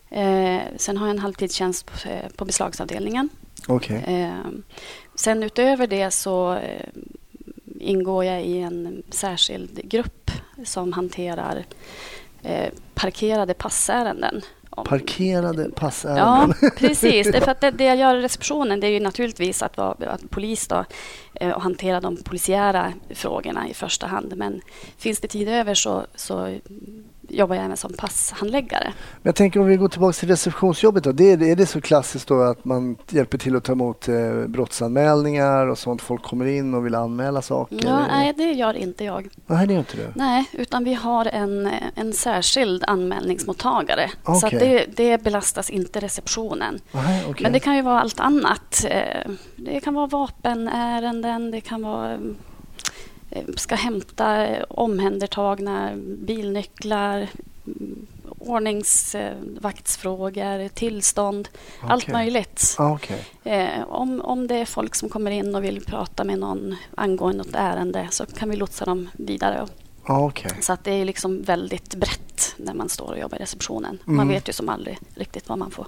[0.10, 3.30] Eh, sen har jag en halvtidstjänst på, eh, på beslagsavdelningen.
[3.68, 4.04] Okej.
[4.08, 4.52] Eh,
[5.16, 6.88] sen utöver det så eh,
[7.80, 10.32] ingår jag i en särskild grupp
[10.66, 11.66] som hanterar
[12.94, 14.42] parkerade passärenden.
[14.76, 15.70] Om- Parkerade
[16.18, 17.32] Ja, precis.
[17.32, 19.78] Det är för att det, det jag gör i receptionen det är ju naturligtvis att
[19.78, 20.86] vara att polis då,
[21.34, 24.34] eh, och hantera de polisiära frågorna i första hand.
[24.38, 24.62] Men
[24.98, 26.58] finns det tid över så, så
[27.34, 28.94] jobbar jag även som passhandläggare.
[28.94, 31.04] Men jag tänker om vi går tillbaka till receptionsjobbet.
[31.04, 31.12] Då.
[31.12, 34.32] Det är, är det så klassiskt då att man hjälper till att ta emot eh,
[34.48, 36.02] brottsanmälningar och sånt?
[36.02, 37.80] Folk kommer in och vill anmäla saker?
[37.86, 39.30] Ja, nej, det gör inte jag.
[39.46, 40.08] nej, det gör inte du.
[40.16, 44.10] Nej, utan vi har en, en särskild anmälningsmottagare.
[44.24, 44.60] Så att Okej.
[44.96, 46.80] det, det belastas inte receptionen.
[46.92, 47.44] Nej, okej.
[47.44, 48.86] Men det kan ju vara allt annat.
[48.90, 52.18] Eh, Det kan vara vapenärenden, det kan vara
[53.58, 57.28] ska hämta eh, omhändertagna bilnycklar,
[57.66, 58.08] mm,
[58.40, 61.50] ordningsvaktsfrågor, tillstånd,
[61.82, 62.14] allt Okej.
[62.14, 62.76] möjligt.
[62.78, 63.26] Ah, okej.
[63.44, 67.44] Eh, om, om det är folk som kommer in och vill prata med någon angående
[67.44, 69.68] något ärende så kan vi lotsa dem vidare.
[70.04, 70.52] Ah, okej.
[70.62, 74.00] Så att det är liksom väldigt brett när man står och jobbar i receptionen.
[74.04, 74.18] Mm.
[74.18, 75.88] Man vet ju som aldrig riktigt vad man får,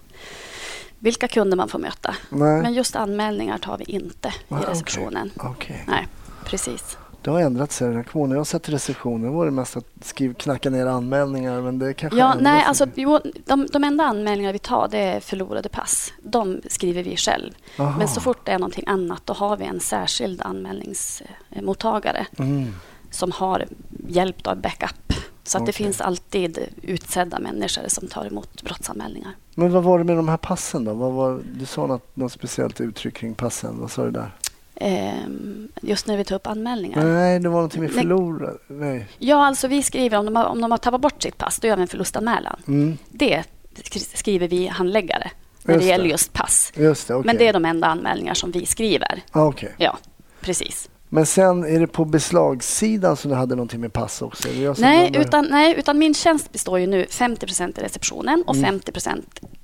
[1.00, 2.16] vilka kunder man får möta.
[2.30, 2.62] Nej.
[2.62, 5.32] Men just anmälningar tar vi inte Ah, i receptionen.
[5.38, 5.84] Okej.
[5.88, 6.08] Nej,
[6.46, 6.98] precis.
[7.24, 7.94] Det har ändrat sig.
[7.94, 10.86] Jag kommer ihåg när jag satt i receptionen var det mest att skriva, knacka ner
[10.86, 11.62] anmälningar.
[11.62, 15.20] Men det kanske Ja, nej, alltså, jo, de, de enda anmälningar vi tar det är
[15.20, 16.14] förlorade pass.
[16.24, 17.52] De skriver vi själv.
[17.80, 17.98] Aha.
[17.98, 22.76] Men så fort det är någonting annat då har vi en särskild anmälningsmottagare Mm.
[23.12, 23.66] som har
[24.08, 25.14] hjälp av backup.
[25.46, 29.32] Så att det finns alltid utsedda människor som tar emot brottsanmälningar.
[29.56, 30.94] Men vad var det med de här passen då?
[30.94, 33.80] Vad var, du sa något, något speciellt uttryck kring passen.
[33.80, 34.32] Vad sa du där?
[34.76, 37.04] Ehm, just när vi tar upp anmälningar.
[37.04, 38.00] Nej, det var någonting med Nej.
[38.02, 38.58] förlorade.
[38.68, 39.08] Nej.
[39.18, 41.68] Ja, alltså vi skriver om de har, om de har tappat bort sitt pass, då
[41.68, 42.62] gör vi en förlustanmälan.
[42.68, 42.98] Mm.
[43.10, 43.44] Det
[43.84, 45.32] skri- skriver vi handläggare
[45.64, 46.74] när Just det gäller just pass.
[46.76, 47.26] Just det, okej.
[47.28, 49.22] Men det är de enda anmälningar som vi skriver.
[49.32, 49.74] ah, okej.
[49.78, 49.98] Ja,
[50.42, 50.90] precis.
[51.14, 54.48] Men sen är det på beslagssidan som du hade någonting med pass också?
[54.78, 58.80] Nej utan, nej, utan min tjänst består ju nu 50% i receptionen och Mm.
[58.80, 58.92] 50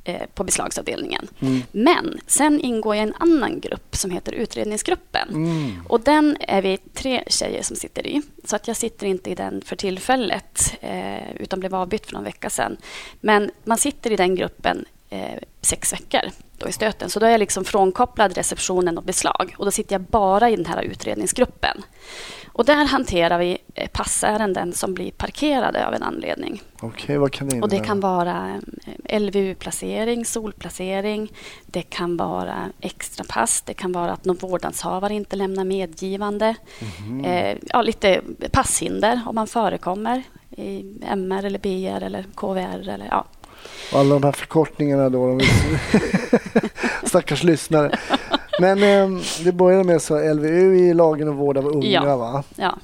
[0.04, 1.28] eh, på beslagsavdelningen.
[1.40, 1.62] Mm.
[1.72, 5.30] Men sen ingår jag i en annan grupp som heter utredningsgruppen.
[5.30, 5.72] Mm.
[5.88, 8.22] Och den är vi tre tjejer som sitter i.
[8.44, 12.24] Så att jag sitter inte i den för tillfället eh, utan blev avbytt för någon
[12.24, 12.78] vecka sedan.
[13.22, 16.22] Men man sitter i den gruppen eh, sex veckor
[16.58, 17.10] då i stöten.
[17.10, 19.56] Så då är jag liksom frånkopplad receptionen och beslag.
[19.58, 21.84] Och då sitter jag bara i den här utredningsgruppen.
[22.60, 26.62] Och där hanterar vi eh, passärenden som blir parkerade av en anledning.
[26.82, 27.66] Okej, vad kan det innebära?
[27.66, 28.60] Och det kan vara
[29.06, 31.32] eh, LVU-placering, solplacering.
[31.66, 33.62] Det kan vara extra pass.
[33.62, 36.56] Det kan vara att någon vårdnadshavare inte lämnar medgivande.
[36.80, 37.26] Mhm.
[37.26, 40.24] Eh, ja, lite passhinder om man förekommer
[40.58, 42.90] i MR eller BR eller KVR.
[42.90, 43.26] Eller, ja.
[43.94, 45.28] Och alla de här förkortningarna då.
[45.28, 45.40] De
[47.08, 48.00] Stackars lyssnare.
[48.60, 52.18] Men eh, det började med så LVU i lagen om vård av unga Ja.
[52.18, 52.44] va?
[52.56, 52.76] Ja.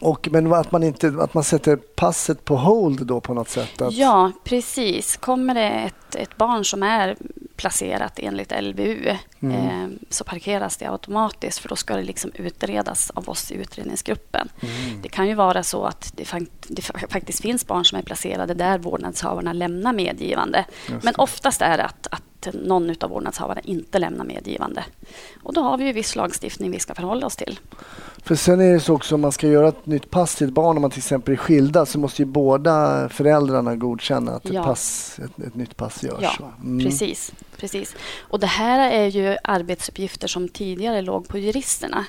[0.00, 3.82] Och, men att man, inte, att man sätter passet på hold då på något sätt?
[3.82, 5.16] Att, ja, precis.
[5.16, 7.16] Kommer det ett, ett barn som är
[7.56, 9.56] placerat enligt LVU Mm.
[9.56, 14.48] eh, så parkeras det automatiskt för då ska det liksom utredas av oss i utredningsgruppen.
[14.60, 15.02] Mm.
[15.02, 18.02] Det kan ju vara så att det, fakt- det fa- faktiskt finns barn som är
[18.02, 20.64] placerade där vårdnadshavarna lämnar medgivande.
[21.02, 22.22] Men oftast är det att, att
[22.54, 24.84] någon av vårdnadshavarna inte lämnar medgivande.
[25.42, 27.58] Och då har vi ju viss lagstiftning vi ska förhålla oss till.
[28.24, 30.52] För sen är det så också om man ska göra ett nytt pass till ett
[30.52, 34.60] barn om man till exempel är skilda så måste ju båda föräldrarna godkänna att Ja.
[34.60, 36.36] ett, pass, ett, ett nytt pass görs.
[36.40, 36.52] Ja?
[36.62, 36.84] Mm.
[36.86, 37.96] precis, precis.
[38.18, 42.04] Och det här är ju arbetsuppgifter som tidigare låg på juristerna.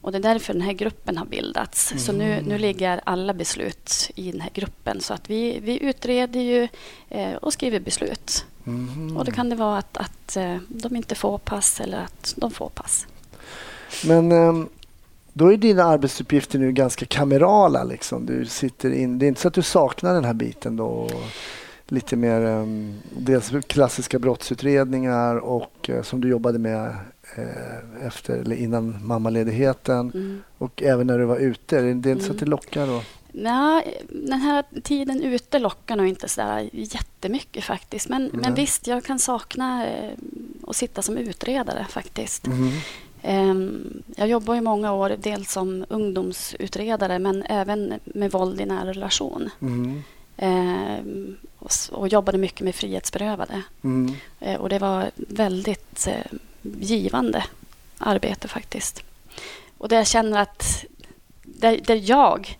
[0.00, 1.92] Och det är därför den här gruppen har bildats.
[1.96, 2.44] Så nu, Mm.
[2.44, 5.00] nu ligger alla beslut i den här gruppen.
[5.00, 6.68] Så att vi, vi utreder ju
[7.08, 8.44] eh, och skriver beslut.
[8.64, 9.16] Mhm.
[9.16, 12.50] Och då kan det vara att, att eh, de inte får pass eller att de
[12.50, 13.06] får pass.
[14.04, 14.68] Men ehm,
[15.32, 17.84] då är dina arbetsuppgifter nu ganska kamerala.
[17.84, 18.26] Liksom.
[18.26, 21.08] Du sitter in, det är inte så att du saknar den här biten då?
[21.86, 26.86] Och Lite mer um, dels klassiska brottsutredningar och eh, som du jobbade med
[27.36, 30.42] eh, efter eller innan mammaledigheten Mm.
[30.58, 31.80] och även när du var ute.
[31.80, 33.02] Det är inte så att det lockar då?
[33.32, 38.08] Nej, den här tiden ute lockar nog inte så där jättemycket faktiskt.
[38.08, 40.12] Men, men visst, jag kan sakna eh,
[40.66, 42.46] att sitta som utredare faktiskt.
[42.46, 42.70] Mm.
[43.22, 48.90] Ehm, Jag jobbar i många år dels som ungdomsutredare men även med våld i nära
[48.90, 49.50] relation.
[50.36, 51.36] Ehm,
[51.90, 53.62] och jobbade mycket med frihetsberövade.
[53.84, 54.14] Mm.
[54.40, 57.44] Eh, Och det var väldigt eh, givande
[57.98, 59.02] arbete faktiskt.
[59.78, 60.84] Och där jag känner att
[61.42, 62.58] där, där jag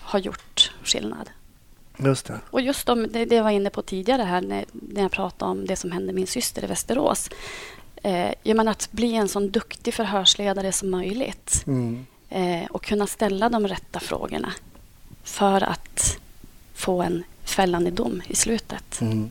[0.00, 1.30] har gjort skillnad.
[1.98, 2.40] Just det.
[2.50, 5.50] Och just om, det, det jag var inne på tidigare här när, när jag pratade
[5.50, 7.30] om det som hände min syster i Västerås.
[8.02, 12.06] Eh, jag menar att bli en sån duktig förhörsledare som möjligt Mm.
[12.28, 14.52] eh, och kunna ställa de rätta frågorna
[15.24, 16.18] för att
[16.80, 19.00] få en fällande dom i slutet.
[19.00, 19.30] Mm.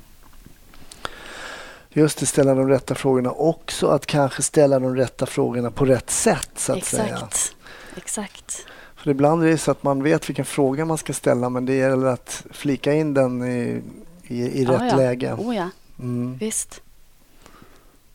[1.89, 3.31] Just det, ställa de rätta frågorna.
[3.31, 6.49] Också att kanske ställa de rätta frågorna på rätt sätt.
[6.55, 7.03] Så att säga.
[7.13, 7.55] Exakt.
[7.97, 8.65] Exakt.
[8.95, 11.73] För ibland är det så att man vet vilken fråga man ska ställa men det
[11.75, 13.81] gäller att flika in den i,
[14.23, 14.95] i, i Ja, rätt ja.
[14.97, 15.33] läge.
[15.33, 15.69] Oh, ja.
[15.99, 16.37] Mm.
[16.37, 16.81] Visst.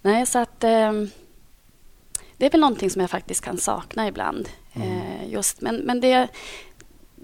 [0.03, 0.65] Nej, så att...
[0.65, 1.11] ehm,
[2.37, 4.49] det är väl någonting som jag faktiskt kan sakna ibland.
[4.73, 6.29] Eh, just, men men det,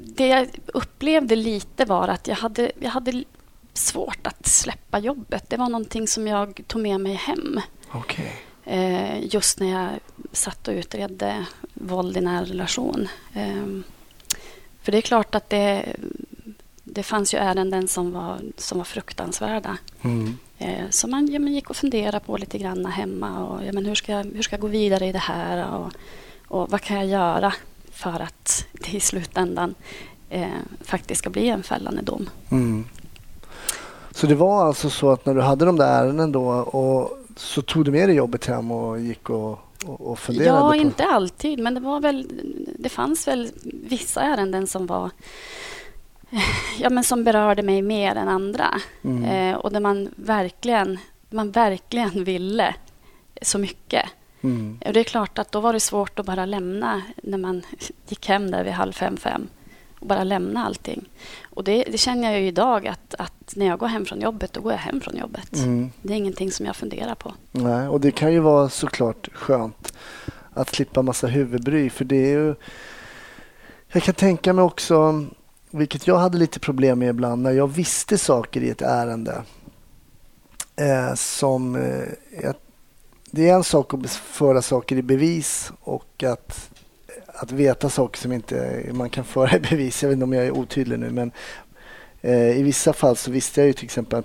[0.04, 3.24] det jag upplevde lite var att jag hade, jag hade
[3.72, 5.50] svårt att släppa jobbet.
[5.50, 7.60] Det var någonting som jag tog med mig hem.
[7.92, 8.32] Okej.
[8.64, 9.88] Eh, just när jag
[10.32, 13.08] satt och utredde våld i nära relation.
[13.34, 13.84] Ehm,
[14.82, 15.96] för det är klart att det,
[16.84, 19.76] det fanns ju ärenden som var, som var fruktansvärda.
[20.02, 20.38] Mm.
[20.58, 23.44] Eh, Så man, ja, man gick och funderade på lite grann hemma.
[23.46, 25.74] Och, ja, men hur, ska, jag- hur ska jag gå vidare i det här?
[25.74, 25.92] Och,
[26.48, 27.52] och vad kan jag göra
[28.00, 29.74] för att det i slutändan
[30.28, 30.48] eh,
[30.80, 32.30] faktiskt ska bli en fällande dom?
[32.50, 32.84] Mm.
[34.10, 37.62] Så det var alltså så att när du hade de där ärenden då och så
[37.62, 40.60] tog du med dig jobbet hem och gick och, och, och funderade?
[40.60, 40.74] Ja, på...
[40.74, 42.26] inte alltid, men det, var väl,
[42.78, 45.10] det fanns väl vissa ärenden som var
[46.78, 48.80] ja, men som berörde mig mer än andra.
[49.02, 49.24] Mm.
[49.24, 50.98] Eh, och där man verkligen,
[51.30, 52.74] man verkligen ville
[53.42, 54.06] så mycket.
[54.40, 54.78] Mm.
[54.86, 57.62] Och det är klart att då var det svårt att bara lämna när man
[58.08, 59.48] gick hem där vid halv fem, fem
[60.00, 61.08] och bara lämna allting.
[61.50, 64.52] Och det, det känner jag ju idag att, att när jag går hem från jobbet,
[64.52, 65.56] då går jag hem från jobbet.
[65.56, 65.90] Mm.
[66.02, 67.34] Det är ingenting som jag funderar på.
[67.52, 69.92] Nej, och det kan ju vara såklart skönt
[70.52, 72.54] att slippa massa huvudbry för det är ju...
[73.92, 75.24] Jag kan tänka mig också,
[75.70, 79.42] vilket jag hade lite problem med ibland, när jag visste saker i ett ärende
[80.76, 81.76] eh, som...
[81.76, 82.04] Eh,
[82.42, 82.54] jag,
[83.30, 86.70] det är en sak att föra saker i bevis och att,
[87.26, 90.02] att veta saker som inte man kan föra i bevis.
[90.02, 91.32] Jag vet inte om jag är otydlig nu men
[92.20, 94.22] eh, i vissa fall så visste jag ju till exempel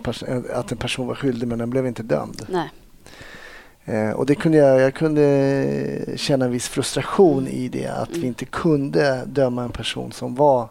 [0.53, 2.45] att, en person var skyldig men den blev inte dömd.
[2.49, 2.69] Nej.
[3.85, 8.27] Eh, och det kunde jag, jag kunde känna en viss frustration i det, att vi
[8.27, 10.69] inte kunde döma en person som var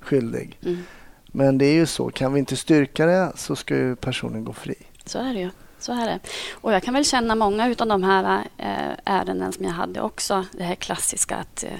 [0.00, 0.58] skyldig.
[0.62, 0.78] Mm.
[1.26, 4.52] Men det är ju så, kan vi inte styrka det så ska ju personen gå
[4.52, 4.74] fri.
[5.04, 5.50] Så är det ju.
[5.80, 6.18] Så är det.
[6.52, 10.44] Och jag kan väl känna många av de här eh, ärenden som jag hade också.
[10.52, 11.70] Det här klassiska att eh,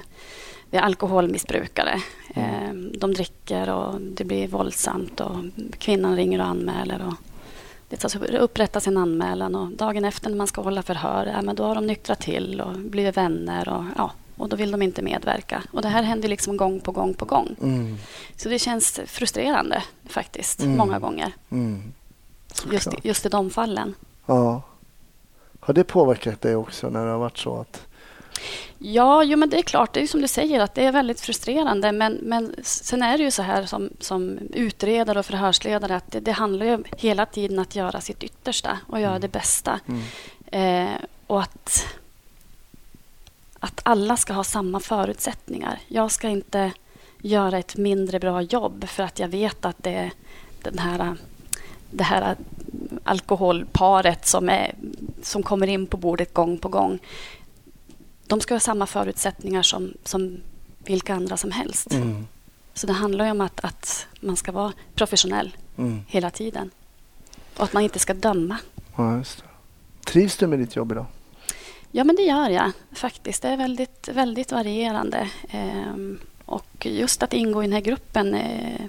[0.69, 2.01] det är alkoholmissbrukare.
[2.35, 5.35] Eh, de dricker och det blir våldsamt och
[5.79, 7.01] kvinnan ringer och anmäler.
[7.07, 7.13] Och
[7.89, 11.41] det tas upp- upprättas en anmälan och dagen efter när man ska hålla förhör, ja,
[11.41, 14.81] men då har de nyktrat till och blivit vänner och, ja, och då vill de
[14.81, 15.63] inte medverka.
[15.71, 17.55] Och det här händer liksom gång på gång på gång.
[17.61, 17.97] Mm.
[18.35, 20.77] Så det känns frustrerande faktiskt, Mm.
[20.77, 21.31] många gånger.
[21.51, 21.93] Mm.
[22.71, 23.95] Just, just i de fallen.
[24.25, 24.61] Ja.
[25.59, 27.87] Har det påverkat dig också när det har varit så att...
[28.77, 29.93] Ja, jo, men det är klart.
[29.93, 31.91] Det är som du säger att det är väldigt frustrerande.
[31.91, 36.19] Men, men sen är det ju så här som, som utredare och förhörsledare att det,
[36.19, 39.79] det handlar ju hela tiden att göra sitt yttersta och göra det bästa.
[40.45, 40.89] Eh,
[41.27, 41.87] och att,
[43.59, 45.79] att alla ska ha samma förutsättningar.
[45.87, 46.71] Jag ska inte
[47.21, 50.11] göra ett mindre bra jobb för att jag vet att det är
[50.61, 51.17] den här,
[51.91, 52.35] det här
[53.03, 54.75] alkoholparet som, är,
[55.21, 56.99] som kommer in på bordet gång på gång
[58.31, 60.37] de ska ha samma förutsättningar som, som
[60.85, 61.93] vilka andra som helst.
[61.93, 62.27] Mm.
[62.73, 66.01] Så det handlar ju om att, att man ska vara professionell Mm.
[66.07, 66.71] hela tiden.
[67.57, 68.57] Och att man inte ska döma.
[68.95, 69.23] Ja.
[70.05, 71.05] Trivs du med ditt jobb idag?
[71.91, 73.41] Ja, men det gör jag faktiskt.
[73.41, 75.29] Det är väldigt, väldigt varierande.
[75.49, 78.81] Ehm, och just att ingå i den här gruppen eh,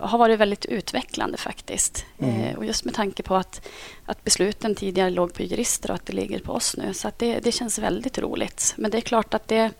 [0.00, 2.06] har varit väldigt utvecklande faktiskt.
[2.18, 2.40] Mm.
[2.40, 3.68] Eh, och just med tanke på att,
[4.06, 6.94] att besluten tidigare låg på jurister och att det ligger på oss nu.
[6.94, 8.74] Så det, det känns väldigt roligt.
[8.76, 9.70] Men det är klart att det,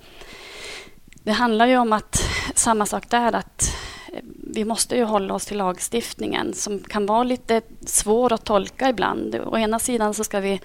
[1.23, 3.77] det handlar ju om att samma sak där att
[4.13, 4.23] eh,
[4.55, 9.35] vi måste ju hålla oss till lagstiftningen som kan vara lite svår att tolka ibland.
[9.35, 10.61] Å ena sidan så ska vi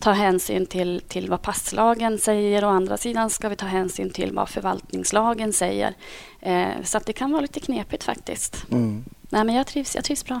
[0.00, 4.10] ta hänsyn till, till vad passlagen säger och å andra sidan ska vi ta hänsyn
[4.10, 5.94] till vad förvaltningslagen säger.
[6.40, 8.66] Eh, så att det kan vara lite knepigt faktiskt.
[8.70, 9.04] Mm.
[9.30, 10.40] Nej, men jag trivs, jag trivs bra.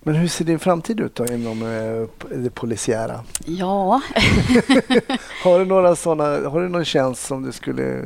[0.00, 3.24] Men hur ser din framtid ut då inom eh, det polisiära?
[3.44, 4.00] Ja,
[5.44, 8.04] Har du, några såna, har du någon tjänst som du skulle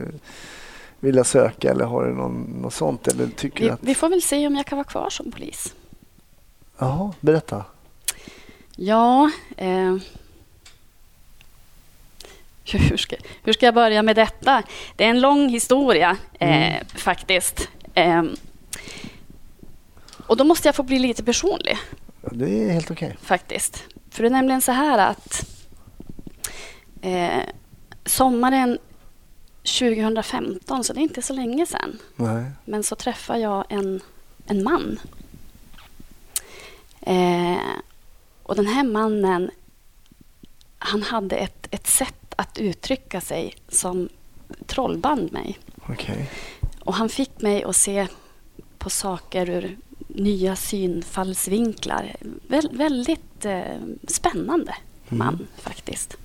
[1.01, 3.09] vilja söka eller har du någon, något sånt?
[3.09, 3.79] Eller tycker vi, att...
[3.83, 5.75] vi får väl se om jag kan vara kvar som polis.
[6.79, 7.65] Jaha, berätta.
[8.77, 9.97] Ja, eh,
[12.73, 14.63] hur, ska, hur ska jag börja med detta?
[14.97, 17.69] Det är en lång historia eh, faktiskt.
[17.95, 18.23] Eh,
[20.27, 21.79] och då måste jag få bli lite personlig
[22.33, 23.17] Det är helt okej.
[23.23, 23.85] faktiskt.
[24.11, 25.49] För det är nämligen så här att
[27.03, 27.43] eh,
[28.05, 28.79] sommaren
[29.81, 32.45] 2015, så det är inte så länge sedan, Nej.
[32.65, 34.01] men så träffade jag en,
[34.47, 35.01] en man.
[37.01, 37.57] Eh,
[38.43, 39.51] och den här mannen,
[40.79, 44.09] han hade ett, ett sätt att uttrycka sig som
[44.67, 45.59] trollband mig.
[45.89, 46.31] Okej.
[46.81, 48.07] Och han fick mig att se
[48.79, 49.77] på saker ur
[50.09, 52.17] nya synfallsvinklar.
[52.49, 53.77] Vä väldigt eh,
[54.09, 54.75] spännande
[55.09, 56.17] man faktiskt.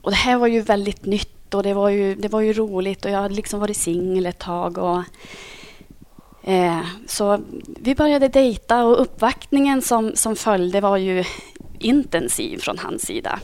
[0.00, 3.04] Och det här var ju väldigt nytt och det var ju, det var ju roligt
[3.04, 4.78] och jag hade liksom varit singel ett tag.
[4.78, 5.02] Och,
[6.50, 11.24] eh, så vi började dejta och uppvaktningen som, som följde var ju
[11.78, 13.40] intensiv från hans sida.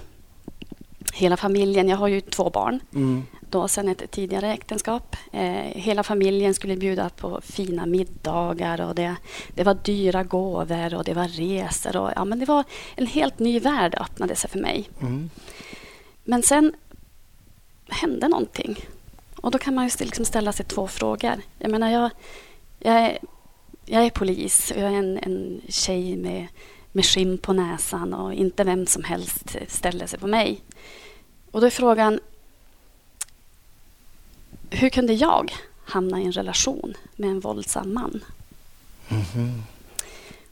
[1.15, 3.23] Hela familjen, jag har ju två barn Mm.
[3.41, 5.17] då sen ett tidigare äktenskap.
[5.33, 9.17] Eh, hela familjen skulle bjuda på fina middagar och det,
[9.55, 11.97] det var dyra gåvor och det var resor.
[11.97, 12.65] Och, ja, men det var
[12.97, 14.89] en helt ny värld öppnade sig för mig.
[15.01, 15.31] Mm.
[16.25, 16.75] Men sen
[17.89, 18.77] hände någonting.
[19.37, 21.35] Och då kan man ju liksom ställa sig två frågor.
[21.59, 22.11] Jag menar, jag,
[22.79, 23.19] jag, är,
[23.85, 26.47] jag är polis och jag är en, en tjej med,
[26.93, 30.61] med skinn på näsan och inte vem som helst ställer sig på mig.
[31.53, 32.21] Och då är frågan,
[34.71, 35.53] hur kunde jag
[35.85, 38.25] hamna i en relation med en våldsam man?
[39.09, 39.63] Mhm.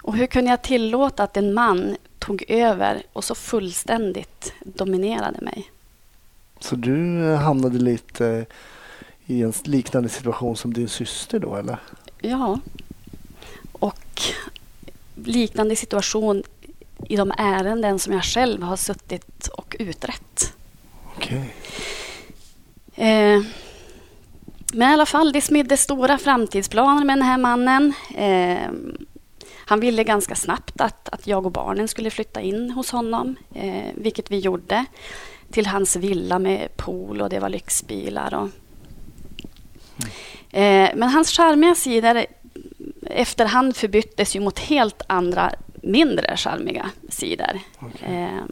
[0.03, 5.71] Och hur kunde jag tillåta att en man tog över och så fullständigt dominerade mig?
[6.61, 8.47] Så du eh, hamnade lite
[9.27, 11.79] i en liknande situation som din syster då eller?
[12.21, 12.61] Ja.
[13.73, 14.23] Och
[15.15, 16.43] liknande situation
[17.09, 20.53] i de ärenden som jag själv har suttit och utrett.
[21.17, 21.55] Okej.
[22.95, 23.43] Eh,
[24.73, 27.93] men i alla fall, det smidde stora framtidsplaner med den här mannen.
[28.17, 28.71] Eh,
[29.55, 33.93] han ville ganska snabbt att, att jag och barnen skulle flytta in hos honom, eh,
[33.95, 34.85] vilket vi gjorde.
[35.51, 38.35] Till hans villa med pool och det var lyxbilar.
[38.35, 38.49] Och,
[40.59, 42.25] eh, men hans charmiga sidor
[43.07, 45.53] efterhand förbyttes ju mot helt andra,
[45.83, 47.61] mindre charmiga sidor.
[48.03, 48.45] Eh,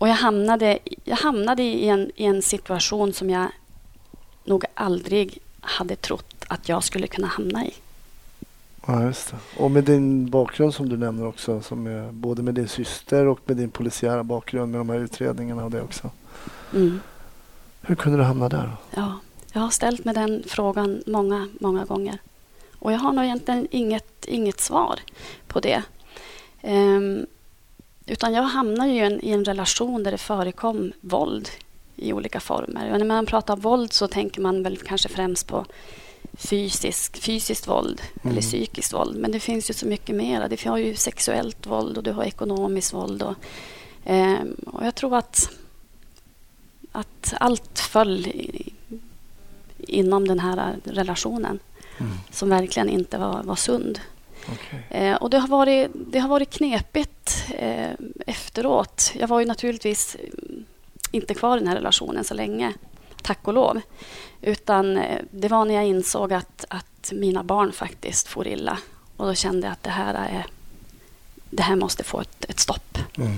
[0.00, 3.46] och jag hamnade, jag hamnade i, en, i en situation som jag
[4.44, 7.74] nog aldrig hade trott att jag skulle kunna hamna i.
[8.86, 9.36] Ja, just det.
[9.62, 13.56] Och med din bakgrund som du nämner också, som både med din syster och med
[13.56, 16.10] din polisiära bakgrund med de här utredningarna och det också.
[16.74, 17.00] Mm.
[17.82, 18.64] Hur kunde du hamna där?
[18.64, 19.00] Då?
[19.00, 19.14] Ja,
[19.52, 22.18] jag har ställt mig den frågan många, många gånger.
[22.78, 25.00] Och jag har nog egentligen inget, inget svar
[25.46, 25.82] på det.
[26.62, 27.26] Ehm,
[28.10, 31.48] utan jag hamnade ju i en, i en relation där det förekom våld
[31.96, 32.92] i olika former.
[32.92, 35.66] Och när man pratar våld så tänker man väl kanske främst på
[36.38, 38.32] fysisk, fysiskt våld Mm.
[38.32, 39.16] eller psykiskt våld.
[39.16, 40.48] Men det finns ju så mycket mer.
[40.48, 43.22] Det har ju sexuellt våld och du har ekonomiskt våld.
[43.22, 43.34] Och,
[44.04, 45.50] ehm, och jag tror att,
[46.92, 48.72] att allt föll i,
[49.78, 51.58] inom den här relationen
[51.98, 52.12] Mm.
[52.30, 54.00] som verkligen inte var, var sund.
[54.52, 54.86] Okej.
[54.90, 57.90] Eh, och det har varit, det har varit knepigt eh,
[58.26, 59.12] efteråt.
[59.14, 60.64] Jag var ju naturligtvis mm,
[61.10, 62.72] inte kvar i den här relationen så länge,
[63.22, 63.80] tack och lov.
[64.40, 68.78] Utan eh, det var när jag insåg att, att mina barn faktiskt får illa.
[69.16, 70.46] Och då kände jag att det här, är,
[71.50, 72.98] det här måste få ett, ett stopp.
[73.16, 73.36] Mm.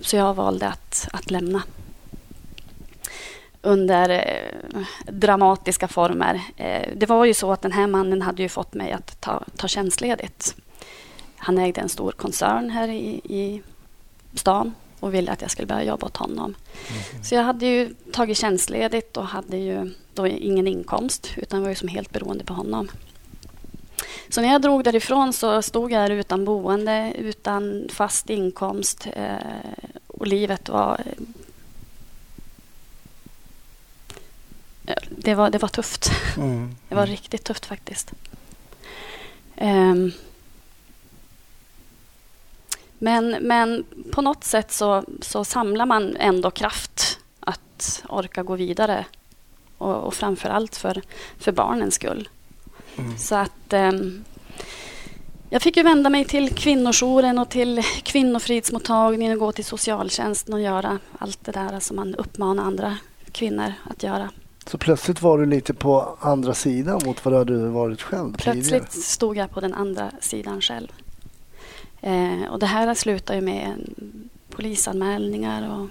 [0.00, 1.62] Så jag valde att, att lämna.
[3.68, 4.80] Under eh,
[5.12, 6.40] dramatiska former.
[6.56, 9.44] Eh, det var ju så att den här mannen hade ju fått mig att ta,
[9.56, 10.56] ta tjänstledigt.
[11.36, 13.62] Han ägde en stor koncern här i, i
[14.34, 16.54] stan och ville att jag skulle börja jobba åt honom.
[17.22, 21.74] Så jag hade ju tagit tjänstledigt och hade ju då ingen inkomst utan var ju
[21.74, 22.88] som helt beroende på honom.
[24.28, 29.36] Så när jag drog därifrån så stod jag där utan boende, utan fast inkomst eh,
[30.06, 31.00] och livet var
[35.10, 36.10] det var, det var tufft.
[36.36, 36.76] Mm.
[36.88, 38.12] Det var riktigt tufft faktiskt.
[39.56, 40.12] Ehm.
[42.98, 49.04] Men, men på något sätt så, så samlar man ändå kraft att orka gå vidare.
[49.78, 51.02] Och, och framför allt för,
[51.38, 52.28] för barnens skull.
[52.96, 53.18] Mm.
[53.18, 53.92] Så att eh,
[55.50, 60.60] jag fick ju vända mig till kvinnojouren och till kvinnofridsmottagningen och gå till socialtjänsten och
[60.60, 62.96] göra allt det där som man uppmanar andra
[63.32, 64.30] kvinnor att göra.
[64.70, 68.64] Så plötsligt var du lite på andra sidan mot vad du hade varit själv Plötsligt
[68.64, 68.86] tidigare?
[68.90, 70.88] stod jag på den andra sidan själv.
[72.00, 73.74] Eh, och det här slutade ju med
[74.50, 75.88] polisanmälningar och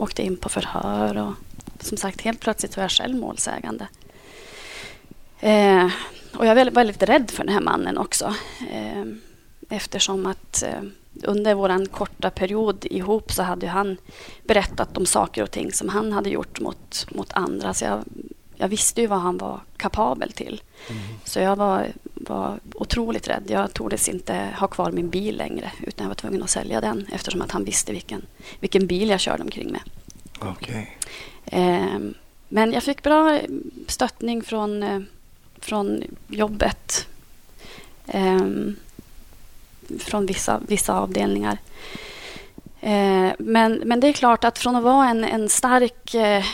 [0.00, 1.16] åkte in på förhör.
[1.16, 1.32] Och,
[1.80, 3.88] som sagt, helt plötsligt var jag själv målsägande.
[5.40, 5.86] Eh,
[6.36, 8.34] och jag var väldigt, väldigt rädd för den här mannen också.
[8.72, 9.04] Eh,
[9.68, 10.82] eftersom att eh,
[11.22, 13.96] under vår korta period ihop så hade han
[14.44, 17.74] berättat om saker och ting som han hade gjort mot, mot andra.
[17.74, 18.04] Så jag,
[18.56, 20.62] jag visste ju vad han var kapabel till.
[20.88, 21.02] Mm.
[21.24, 23.42] Så jag var, var otroligt rädd.
[23.46, 27.06] Jag tordes inte ha kvar min bil längre utan jag var tvungen att sälja den
[27.12, 28.22] eftersom att han visste vilken,
[28.60, 29.82] vilken bil jag körde omkring med.
[30.40, 30.98] Okej.
[31.44, 31.98] Eh,
[32.48, 33.40] men jag fick bra
[33.86, 35.00] stöttning från, eh,
[35.60, 37.06] från jobbet.
[38.06, 38.40] Eh,
[39.98, 41.58] från vissa, vissa avdelningar.
[42.80, 46.44] Eh, men, men det är klart att från att vara en, en stark, eh,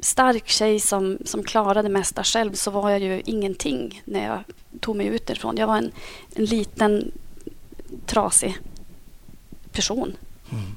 [0.00, 4.38] stark tjej som, som klarade det mesta själv så var jag ju ingenting när jag
[4.80, 5.56] tog mig ut därifrån.
[5.56, 5.92] Jag var en,
[6.34, 7.12] en liten
[8.06, 8.58] trasig
[9.72, 10.16] person.
[10.50, 10.76] Mm.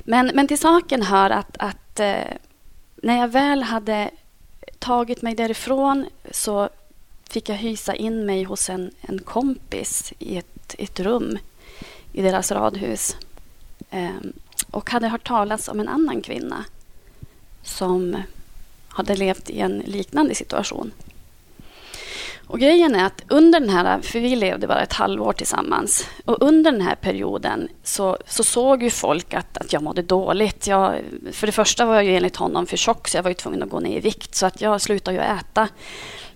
[0.00, 2.36] Men, men till saken hör att, att eh,
[3.02, 4.10] när jag väl hade
[4.78, 6.68] tagit mig därifrån så
[7.30, 11.38] fick jag hysa in mig hos en, en kompis i ett, ett rum
[12.12, 13.16] i deras radhus.
[13.90, 14.10] Eh,
[14.70, 16.64] och hade hört talas om en annan kvinna
[17.62, 18.16] som
[18.88, 20.92] hade levt i en liknande situation.
[22.46, 26.42] Och grejen är att under den här, för vi levde bara ett halvår tillsammans, och
[26.42, 30.66] under den här perioden så, så såg ju folk att, att jag mådde dåligt.
[30.66, 31.00] Jag,
[31.32, 33.62] för det första var jag ju enligt honom för tjock så jag var ju tvungen
[33.62, 35.68] att gå ner i vikt så att jag slutade ju äta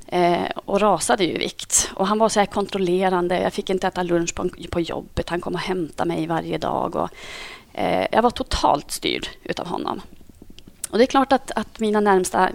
[0.06, 1.90] eh, och rasade ju i vikt.
[1.94, 3.40] Och han var så här kontrollerande.
[3.40, 5.28] Jag fick inte äta lunch på, på jobbet.
[5.28, 6.96] Han kom och hämtade mig varje dag.
[6.96, 7.08] Och,
[7.72, 10.00] eh, jag var totalt styrd utav honom.
[10.90, 12.50] Och det är klart att, att mina närmsta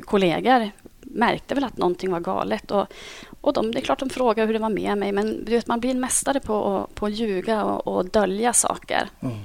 [0.00, 2.70] kollegor märkte väl att någonting var galet.
[2.70, 2.86] Och,
[3.40, 5.12] och de, det är klart de frågade hur det var med mig.
[5.12, 9.08] Men du vet, man blir en mästare på, på att ljuga och, och dölja saker.
[9.20, 9.36] Mm.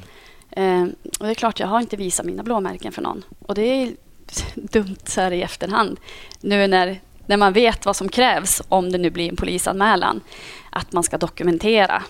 [0.51, 3.23] Eh, och det är klart, jag har inte visat mina blåmärken för någon.
[3.39, 3.95] Och det är
[4.55, 5.99] dumt så här i efterhand.
[6.41, 10.21] Nu när, när man vet vad som krävs om det nu blir en polisanmälan.
[10.69, 12.03] Att man ska dokumentera.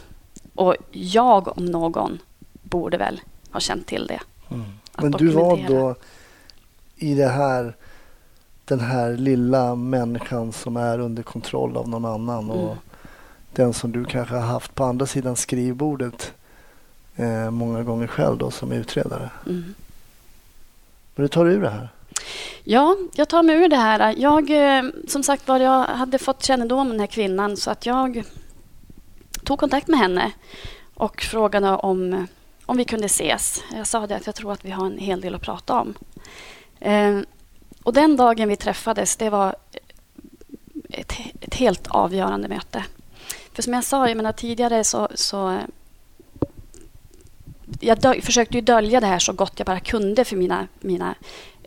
[0.56, 2.20] Och jag om någon
[2.62, 4.20] borde väl ha känt till det.
[4.50, 4.66] Mm.
[4.98, 5.96] Men du var då
[6.96, 7.76] i det här,
[8.66, 12.78] den här lilla människan som är under kontroll av någon annan och Mm.
[13.54, 16.34] den som du kanske har haft på andra sidan skrivbordet
[17.16, 19.30] eh, många gånger själv då som utredare.
[19.46, 19.74] Mm.
[21.16, 21.90] Men du tar ur det här?
[22.64, 24.16] Ja, jag tar mig ur det här.
[24.18, 27.86] Jag, eh, som sagt var, jag hade fått kännedom om den här kvinnan så att
[27.86, 28.24] jag
[29.44, 30.32] tog kontakt med henne
[30.94, 32.28] och frågade om,
[32.66, 33.64] om vi kunde ses.
[33.76, 35.94] Jag sa det att jag tror att vi har en hel del att prata om.
[36.80, 37.20] Eh,
[37.84, 39.56] och den dagen vi träffades, det var
[40.90, 42.86] ett, ett helt avgörande möte.
[43.54, 45.60] För som jag sa, jag menar, tidigare så, så
[47.80, 51.16] jag dö- försökte ju dölja det här så gott jag bara kunde för mina, mina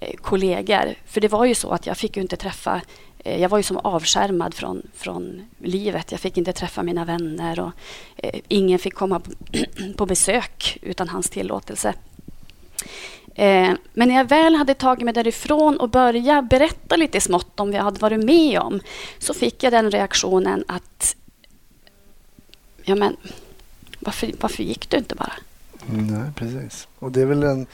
[0.05, 0.95] Eh, kollegor.
[1.07, 2.81] För det var ju så att jag fick ju inte träffa...
[3.19, 6.13] Eh, jag var ju som avskärmad från, från livet.
[6.13, 7.71] Jag fick inte träffa mina vänner och
[8.17, 9.31] eh, ingen fick komma på,
[9.97, 11.95] på besök utan hans tillåtelse.
[13.35, 17.69] Eh, men när jag väl hade tagit mig därifrån och börjat berätta lite smått om
[17.69, 18.81] vad jag hade varit med om
[19.19, 21.17] så fick jag den reaktionen att...
[22.83, 23.17] Ja, men
[23.99, 25.33] varför, varför gick du inte bara?
[25.87, 26.89] Nej, precis.
[26.99, 27.67] Och det är väl en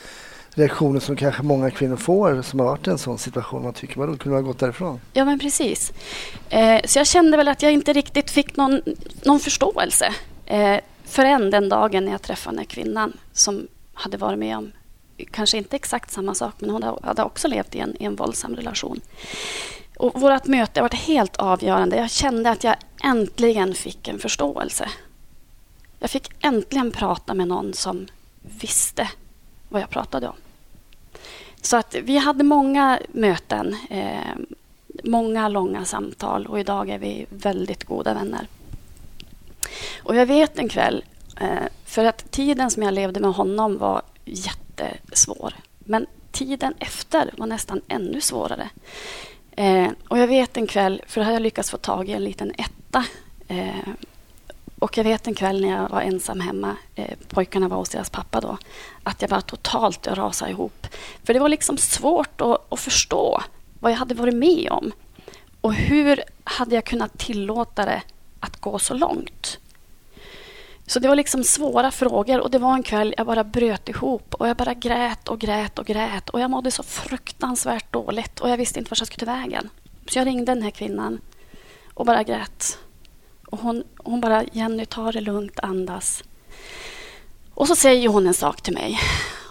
[0.61, 3.63] Reaktioner som kanske många kvinnor får som har varit i en sån situation.
[3.63, 5.01] Man tycker, vadå, kunde man ha gått därifrån?
[5.13, 5.93] Ja, men precis.
[6.49, 8.81] Eh, så jag kände väl att jag inte riktigt fick någon,
[9.25, 10.15] någon förståelse
[10.47, 14.73] eh, förrän den dagen när jag träffade den här kvinnan som hade varit med om
[15.31, 18.57] kanske inte exakt samma sak, men hon hade också levt i en, i en våldsam
[18.57, 19.01] relation.
[19.97, 21.97] Och vårt möte var helt avgörande.
[21.97, 24.89] Jag kände att jag äntligen fick en förståelse.
[25.99, 28.07] Jag fick äntligen prata med någon som
[28.41, 29.11] visste
[29.69, 30.35] vad jag pratade om.
[31.63, 34.35] Så att vi hade många möten, eh,
[35.05, 38.47] många långa samtal och idag är vi väldigt goda vänner.
[40.03, 41.05] Och jag vet en kväll,
[41.41, 41.49] eh,
[41.85, 45.55] för att tiden som jag levde med honom var jättesvår.
[45.79, 48.69] Men tiden efter var nästan ännu svårare.
[49.57, 52.25] Eh, och jag vet en kväll, för då hade jag lyckats få tag i en
[52.25, 53.05] liten etta.
[53.49, 53.89] Eh,
[54.81, 58.11] och jag vet en kväll när jag var ensam hemma, eh, pojkarna var hos deras
[58.11, 58.59] pappa då,
[59.03, 60.87] att jag bara totalt rasade ihop.
[61.25, 63.43] För det var liksom svårt att, att förstå
[63.81, 64.93] vad jag hade varit med om.
[65.61, 68.03] Och hur hade jag kunnat tillåta det
[68.41, 69.59] att gå så långt?
[70.87, 74.35] Så det var liksom svåra frågor och det var en kväll jag bara bröt ihop
[74.35, 78.51] och jag bara grät och grät och grät och jag mådde så fruktansvärt dåligt och
[78.51, 79.69] jag visste inte vart jag skulle ta vägen.
[80.11, 81.21] Så jag ringde den här kvinnan
[81.95, 82.79] och bara grät.
[83.51, 86.25] Och hon, hon bara, Jenny, ta det lugnt, andas.
[87.55, 88.99] Och så säger hon en sak till mig.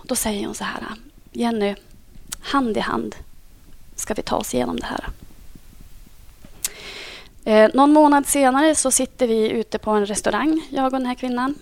[0.03, 0.83] Då säger hon så här,
[1.31, 1.75] Jenny,
[2.41, 3.15] hand i hand
[3.95, 5.09] ska vi ta oss igenom det här.
[7.45, 11.15] Eh, någon månad senare så sitter vi ute på en restaurang, jag och den här
[11.15, 11.55] kvinnan.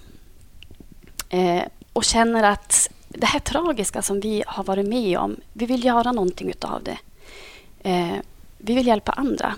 [1.29, 1.63] Eh,
[1.93, 6.11] och känner att det här tragiska som vi har varit med om, vi vill göra
[6.11, 6.97] någonting utav det.
[7.89, 8.15] Eh,
[8.57, 9.55] vi vill hjälpa andra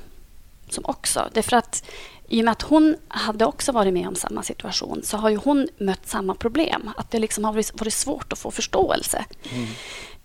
[0.70, 1.30] som också.
[1.34, 1.84] Därför att
[2.30, 5.36] i och med att hon hade också varit med om samma situation så har ju
[5.36, 6.90] hon mött samma problem.
[6.98, 9.26] Att det liksom har varit svårt att få förståelse.
[9.54, 9.68] Mm.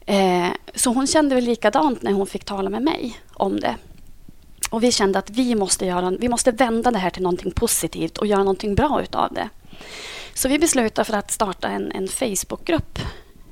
[0.07, 3.77] Eh, så hon kände väl likadant när hon fick tala med mig om det.
[4.71, 8.19] Och vi kände att vi måste, göra, vi måste vända det här till någonting positivt
[8.19, 9.49] och göra någonting bra utav det.
[10.35, 12.99] Så vi beslutade för att starta en, en Facebookgrupp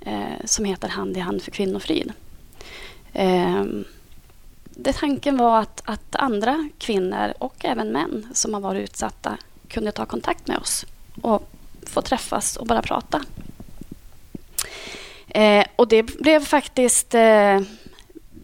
[0.00, 2.12] eh, som heter Hand i hand för kvinnofrid.
[3.12, 3.64] Eh,
[4.76, 9.36] det tanken var att, att andra kvinnor och även män som har varit utsatta
[9.68, 10.86] kunde ta kontakt med oss
[11.22, 11.48] och
[11.86, 13.22] få träffas och bara prata.
[15.28, 17.14] Eh, och det blev faktiskt...
[17.14, 17.60] Eh,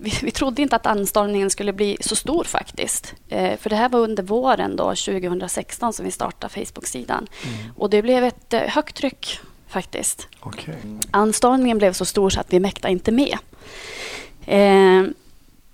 [0.01, 3.15] vi, vi, trodde inte att anstormningen skulle bli så stor faktiskt.
[3.29, 7.27] Eh, för det här var under våren då, 2016 som vi startade Facebook-sidan.
[7.45, 7.73] Mm.
[7.77, 10.29] Och det blev ett eh, högt tryck faktiskt.
[10.43, 10.75] Okay.
[11.11, 13.39] Anstormningen blev så stor så att vi mäktade inte med.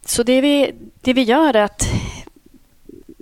[0.05, 1.87] Så det vi, det vi gör är att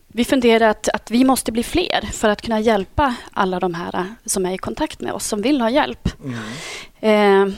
[0.09, 4.15] vi funderar att, att vi måste bli fler för att kunna hjälpa alla de här
[4.25, 6.09] som är i kontakt med oss, som vill ha hjälp.
[6.25, 7.49] Mm.
[7.49, 7.55] Eh,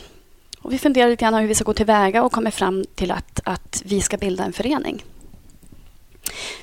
[0.58, 3.40] och vi funderar lite grann hur vi ska gå tillväga och kommer fram till att,
[3.44, 5.04] att vi ska bilda en förening.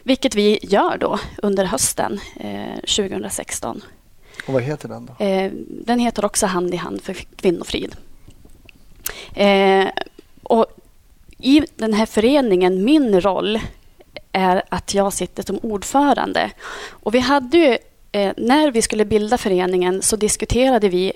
[0.04, 3.82] Vilket vi gör då under hösten eh, 2016.
[4.48, 5.26] Och vad heter den då?
[5.26, 7.96] Eh, den heter också Hand i hand för kvinnofrid.
[9.34, 9.88] Eh,
[10.44, 10.66] och
[11.42, 13.60] i den här föreningen, min roll
[14.32, 16.52] är att jag sitter som ordförande.
[16.90, 17.78] Och vi hade ju,
[18.12, 21.14] eh, när vi skulle bilda föreningen så diskuterade vi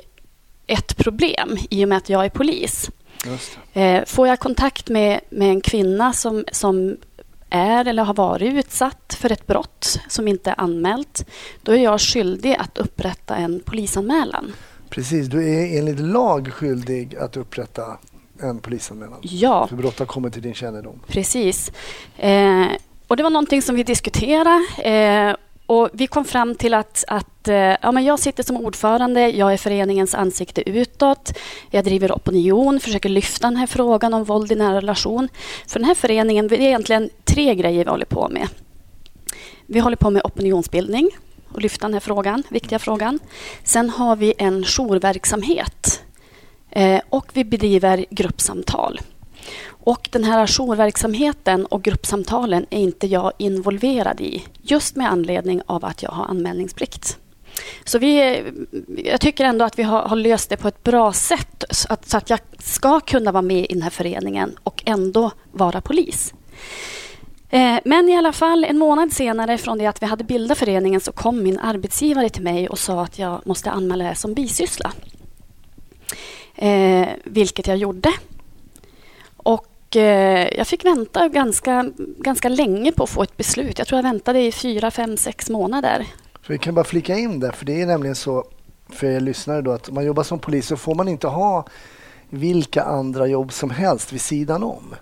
[0.68, 2.90] ett problem i och med att jag är polis.
[3.74, 6.98] Eh, får jag kontakt med, med en kvinna som, som
[7.50, 11.26] är eller har varit utsatt för ett brott som inte är anmält,
[11.62, 14.54] då är jag skyldig att upprätta en polisanmälan.
[14.90, 17.98] Precis, du är enligt lag skyldig att upprätta
[18.40, 19.20] en polisanmälan?
[19.22, 19.68] Ja.
[19.68, 21.00] För brott har kommit till din kännedom?
[21.08, 21.72] Precis.
[22.18, 22.68] Eh,
[23.08, 24.66] och det var någonting som vi diskuterade.
[24.84, 29.30] Eh, och vi kom fram till att, att eh, ja, men jag sitter som ordförande,
[29.30, 31.38] jag är föreningens ansikte utåt.
[31.70, 35.30] Jag driver opinion, försöker lyfta den här frågan om våld i nära relation.
[35.68, 38.48] För den här föreningen, det är egentligen tre grejer vi håller på med.
[39.66, 41.10] Vi håller på med opinionsbildning
[41.50, 43.20] och lyfta den här frågan, viktiga frågan.
[43.64, 46.05] Sen har vi en jourverksamhet
[46.76, 49.00] Eh, och vi bedriver gruppsamtal.
[49.68, 55.86] Och den här jourverksamheten och gruppsamtalen är inte jag involverad i just med anledning av
[55.86, 57.18] att jag har anmälningsplikt.
[57.84, 58.44] Så vi,
[59.06, 62.10] jag tycker ändå att vi har, har löst det på ett bra sätt så att,
[62.10, 66.34] så att, jag ska kunna vara med i den här föreningen och ändå vara polis.
[67.50, 71.02] Eh, men i alla fall, en månad senare från det att vi hade bildat föreningen
[71.02, 74.92] så kom min arbetsgivare till mig och sa att jag måste anmäla det som bisyssla.
[76.56, 78.10] Eh, vilket jag gjorde.
[79.38, 83.78] Och eh, jag fick vänta ganska, ganska länge på att få ett beslut.
[83.78, 86.08] Jag tror jag väntade i fyra, fem, sex månader.
[86.46, 88.46] Så vi kan bara flika in där, för det är nämligen så
[88.90, 91.66] för er lyssnare då att om man jobbar som polis så får man inte ha
[92.30, 94.96] vilka andra jobb som helst vid sidan om.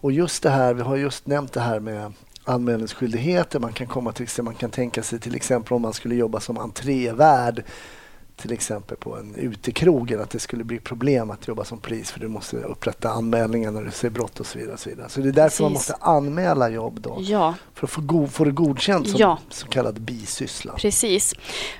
[0.00, 2.12] Och just det här, vi har just nämnt det här med
[2.44, 3.58] anmälningsskyldigheter.
[3.58, 6.58] Man kan komma till man kan tänka sig till exempel om man skulle jobba som
[6.58, 7.64] entrévärd
[8.42, 12.20] till exempel på en utekrog att det skulle bli problem att jobba som polis för
[12.20, 14.74] du måste upprätta anmälningar när du ser brott och så vidare.
[14.74, 15.08] Och så, vidare.
[15.08, 15.60] så det är därför Precis.
[15.60, 17.54] man måste anmäla jobb då ja.
[17.74, 19.38] för att få, go få det godkänt som ja.
[19.50, 20.72] så kallad bisyssla.
[20.72, 21.34] Precis.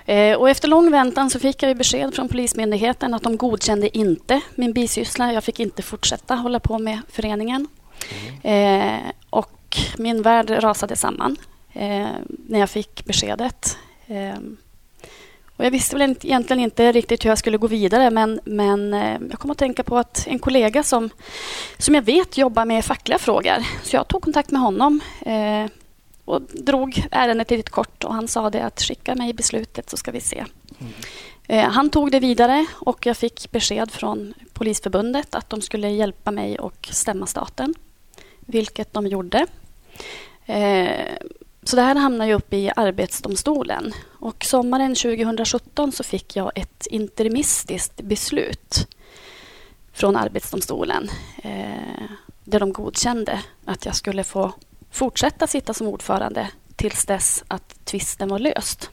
[0.04, 4.40] Eh, och efter lång väntan så fick jag besked från Polismyndigheten att de godkände inte
[4.54, 5.32] min bisyssla.
[5.32, 7.68] Jag fick inte fortsätta hålla på med föreningen.
[8.42, 9.00] Mm.
[9.04, 11.36] Eh, och min värld rasade samman
[11.72, 13.76] eh, när jag fick beskedet.
[15.56, 19.18] Och jag visste väl egentligen inte riktigt hur jag skulle gå vidare men, men eh,
[19.30, 21.10] jag kom att tänka på att en kollega som,
[21.78, 25.00] som jag vet jobbar med fackliga frågor så jag tog kontakt med honom.
[25.20, 25.66] Eh,
[26.24, 30.10] och drog ärendet lite kort och han sa det att skicka mig beslutet så ska
[30.10, 30.44] vi se.
[31.48, 36.30] Eh, han tog det vidare och jag fick besked från Polisförbundet att de skulle hjälpa
[36.30, 37.74] mig och stämma staten,
[38.40, 39.46] vilket de gjorde.
[40.46, 41.16] Eh,
[41.62, 43.92] så det här hamnade ju uppe i Arbetsdomstolen.
[44.18, 48.86] Och sommaren 2017 så fick jag ett interimistiskt beslut
[49.92, 51.10] från Arbetsdomstolen
[51.42, 52.02] eh,
[52.44, 54.52] där de godkände att jag skulle få
[54.90, 58.90] fortsätta sitta som ordförande tills dess att tvisten var löst.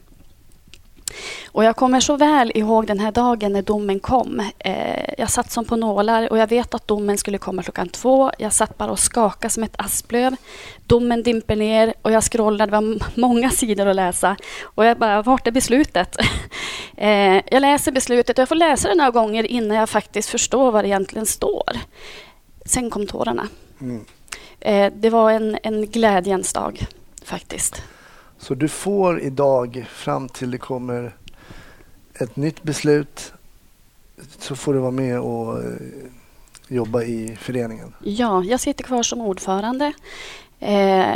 [1.52, 4.50] Och jag kommer så väl ihåg den här dagen när domen kom.
[4.58, 8.30] Eh, jag satt som på nålar och jag vet att domen skulle komma klockan två.
[8.38, 10.36] Jag satt bara och skakade som ett asplöv.
[10.86, 12.70] Domen dimper ner och jag scrollade.
[12.70, 14.36] Det var många sidor att läsa.
[14.62, 16.16] Och jag bara, vart är beslutet?
[16.96, 20.72] eh, jag läser beslutet och jag får läsa det några gånger innan jag faktiskt förstår
[20.72, 21.70] vad det egentligen står.
[22.64, 23.48] Sen kom tårarna.
[23.80, 24.04] Mm.
[24.60, 26.86] Eh, det var en, en glädjens dag
[27.24, 27.82] faktiskt.
[28.40, 31.16] Så du får idag fram till det kommer
[32.14, 33.32] ett nytt beslut
[34.38, 35.70] så får du vara med och eh,
[36.68, 37.94] jobba i föreningen?
[38.04, 39.92] Ja, jag sitter kvar som ordförande.
[40.58, 41.14] Eh,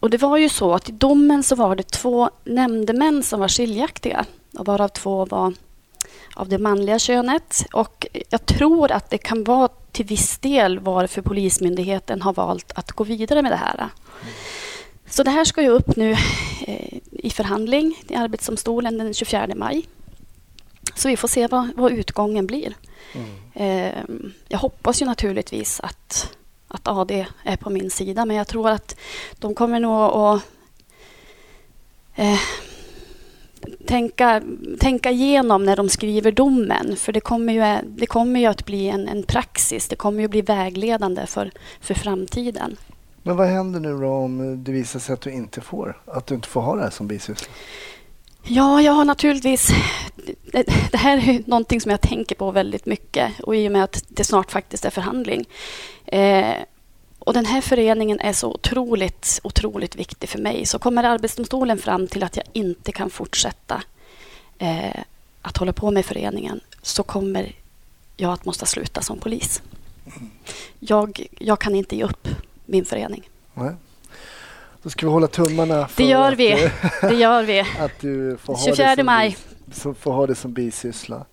[0.00, 3.48] och det var ju så att i domen så var det två nämndemän som var
[3.48, 4.26] skiljaktiga
[4.58, 5.52] och varav två var
[6.34, 7.66] av det manliga könet.
[7.72, 12.92] Och jag tror att det kan vara till viss del varför Polismyndigheten har valt att
[12.92, 13.74] gå vidare med det här.
[13.74, 13.90] Mm.
[15.14, 16.10] Så det här ska ju upp nu
[16.66, 19.88] eh, i förhandling i Arbetsdomstolen den 24 maj.
[20.94, 22.74] Så vi får se vad, vad utgången blir.
[23.12, 23.28] Mm.
[23.54, 24.04] Eh,
[24.48, 26.36] jag hoppas ju naturligtvis att,
[26.68, 28.96] att AD är på min sida men jag tror att
[29.38, 30.42] de kommer nog att
[32.14, 32.40] eh,
[33.86, 34.42] tänka,
[34.80, 36.96] tänka igenom när de skriver domen.
[36.96, 39.88] För det kommer ju, det kommer ju att bli en, en praxis.
[39.88, 41.50] Det kommer ju att bli vägledande för,
[41.80, 42.76] för framtiden.
[43.26, 46.34] Men vad händer nu då om det visar sig att du inte får, att du
[46.34, 47.52] inte får ha det här som bisyssla?
[48.42, 49.70] Ja, jag har naturligtvis...
[50.52, 54.04] Det, här är någonting som jag tänker på väldigt mycket och i och med att
[54.08, 55.44] det snart faktiskt är förhandling.
[56.06, 56.54] Eh,
[57.18, 60.66] och den här föreningen är så otroligt, otroligt viktig för mig.
[60.66, 63.82] Så kommer Arbetsdomstolen fram till att jag inte kan fortsätta
[64.58, 65.00] eh,
[65.42, 67.52] att hålla på med föreningen så kommer
[68.16, 69.62] jag att måste sluta som polis.
[70.78, 72.28] Jag, jag kan inte ge upp
[72.66, 73.30] min förening.
[73.54, 73.72] Nej.
[74.82, 76.70] Då ska vi hålla tummarna för det gör att, vi.
[77.00, 77.60] Det gör vi.
[77.78, 79.36] att du får 24 ha det maj.
[79.72, 81.24] Som, får ha det som bisyssla.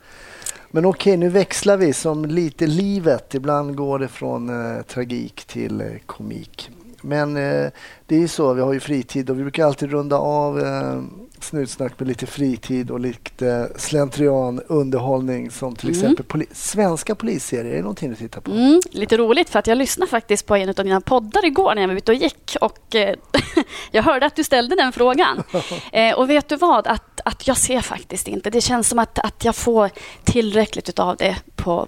[0.72, 3.36] Men okej, nu växlar vi som lite livet.
[3.36, 6.70] Ibland går det från eh, tragik till eh, komik.
[7.02, 7.72] Men eh,
[8.06, 11.02] det är ju så, vi har ju fritid och vi brukar alltid runda av eh,
[11.44, 16.00] snutsnack med lite fritid och lite slentrian underhållning som till mm.
[16.00, 17.72] exempel poli svenska polisserier.
[17.72, 18.52] Är det någonting du tittar på?
[18.52, 21.82] Mm, lite roligt för att jag lyssnade faktiskt på en av dina poddar igår när
[21.82, 23.16] jag var ute och gick och eh,
[23.92, 25.44] jag hörde att du ställde den frågan.
[25.92, 26.88] eh, och vet du vad?
[26.88, 28.50] Att, att jag ser faktiskt inte.
[28.50, 29.90] Det känns som att, att jag får
[30.24, 31.88] tillräckligt av det på,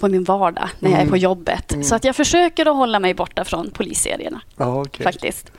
[0.00, 1.20] på min vardag när jag är på mm.
[1.20, 1.72] jobbet.
[1.72, 1.84] Mm.
[1.84, 4.40] Så att jag försöker att hålla mig borta från polisserierna.
[4.56, 5.04] Ah, okay.
[5.04, 5.52] Faktiskt.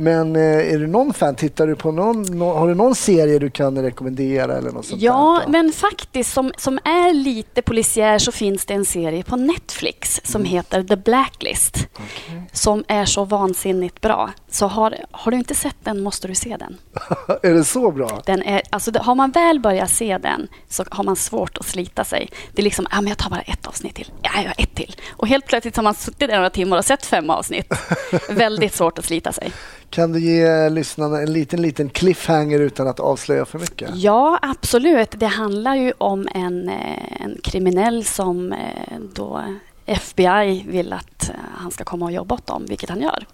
[0.00, 1.34] Men eh, är du någon fan?
[1.34, 4.58] Tittar du på någon, har du någon serie du kan rekommendera?
[4.58, 5.52] Eller något sånt ja, där?
[5.52, 10.40] men faktiskt som, som är lite polisiär så finns det en serie på Netflix som
[10.40, 10.52] mm.
[10.52, 11.76] heter The Blacklist.
[11.76, 12.42] Okay.
[12.52, 14.30] Som är så vansinnigt bra.
[14.50, 16.76] Så har, har du inte sett den måste du se den.
[17.42, 18.22] är det så bra?
[18.26, 22.04] Den är, alltså, har man väl börjat se den så har man svårt att slita
[22.04, 22.28] sig.
[22.52, 24.12] Det är liksom, ja, men jag tar bara ett avsnitt till.
[24.22, 24.96] Ja, jag har ett till.
[25.10, 27.72] Och helt plötsligt har man suttit där några timmar och sett fem avsnitt.
[28.30, 29.52] Väldigt svårt att slita sig.
[29.90, 33.90] Kan du ge lyssnarna en liten, liten cliffhanger utan att avslöja för mycket?
[33.94, 35.10] Ja, absolut.
[35.16, 39.44] Det handlar ju om en, eh, en kriminell som eh, då
[39.86, 43.26] FBI vill att eh, han ska komma och jobba åt dem, vilket han gör.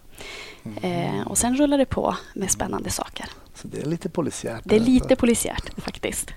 [0.81, 1.27] Mm.
[1.27, 3.25] och sen rullar det på med spännande saker.
[3.53, 4.61] Så det är lite polisiärt?
[4.63, 6.29] Det är lite polisiärt faktiskt.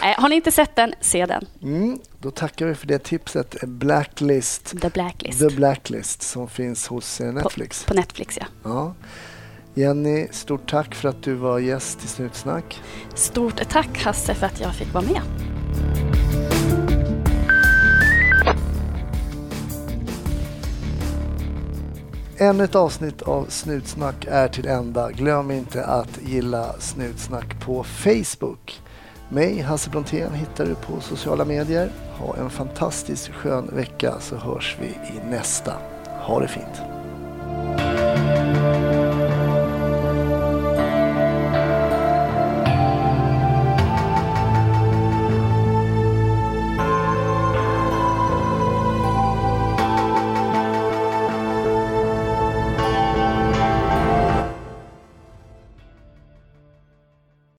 [0.00, 1.46] har ni inte sett den, se den.
[1.62, 3.56] Mm, då tackar vi för det tipset.
[3.62, 4.80] Blacklist.
[4.80, 5.38] The Blacklist.
[5.38, 7.84] The Blacklist som finns hos Netflix.
[7.84, 8.46] På, på Netflix, ja.
[8.64, 8.94] ja.
[9.78, 12.82] Jenny, stort tack för att du var gäst i Snutsnack.
[13.14, 15.22] Stort tack Hasse för att jag fick vara med.
[22.38, 25.10] Ännu ett avsnitt av Snutsnack är till ända.
[25.10, 28.82] Glöm inte att gilla Snutsnack på Facebook.
[29.28, 31.90] Mig, Hasse Brontén, hittar du på sociala medier.
[32.18, 35.72] Ha en fantastiskt skön vecka så hörs vi i nästa.
[36.20, 36.82] Ha det fint.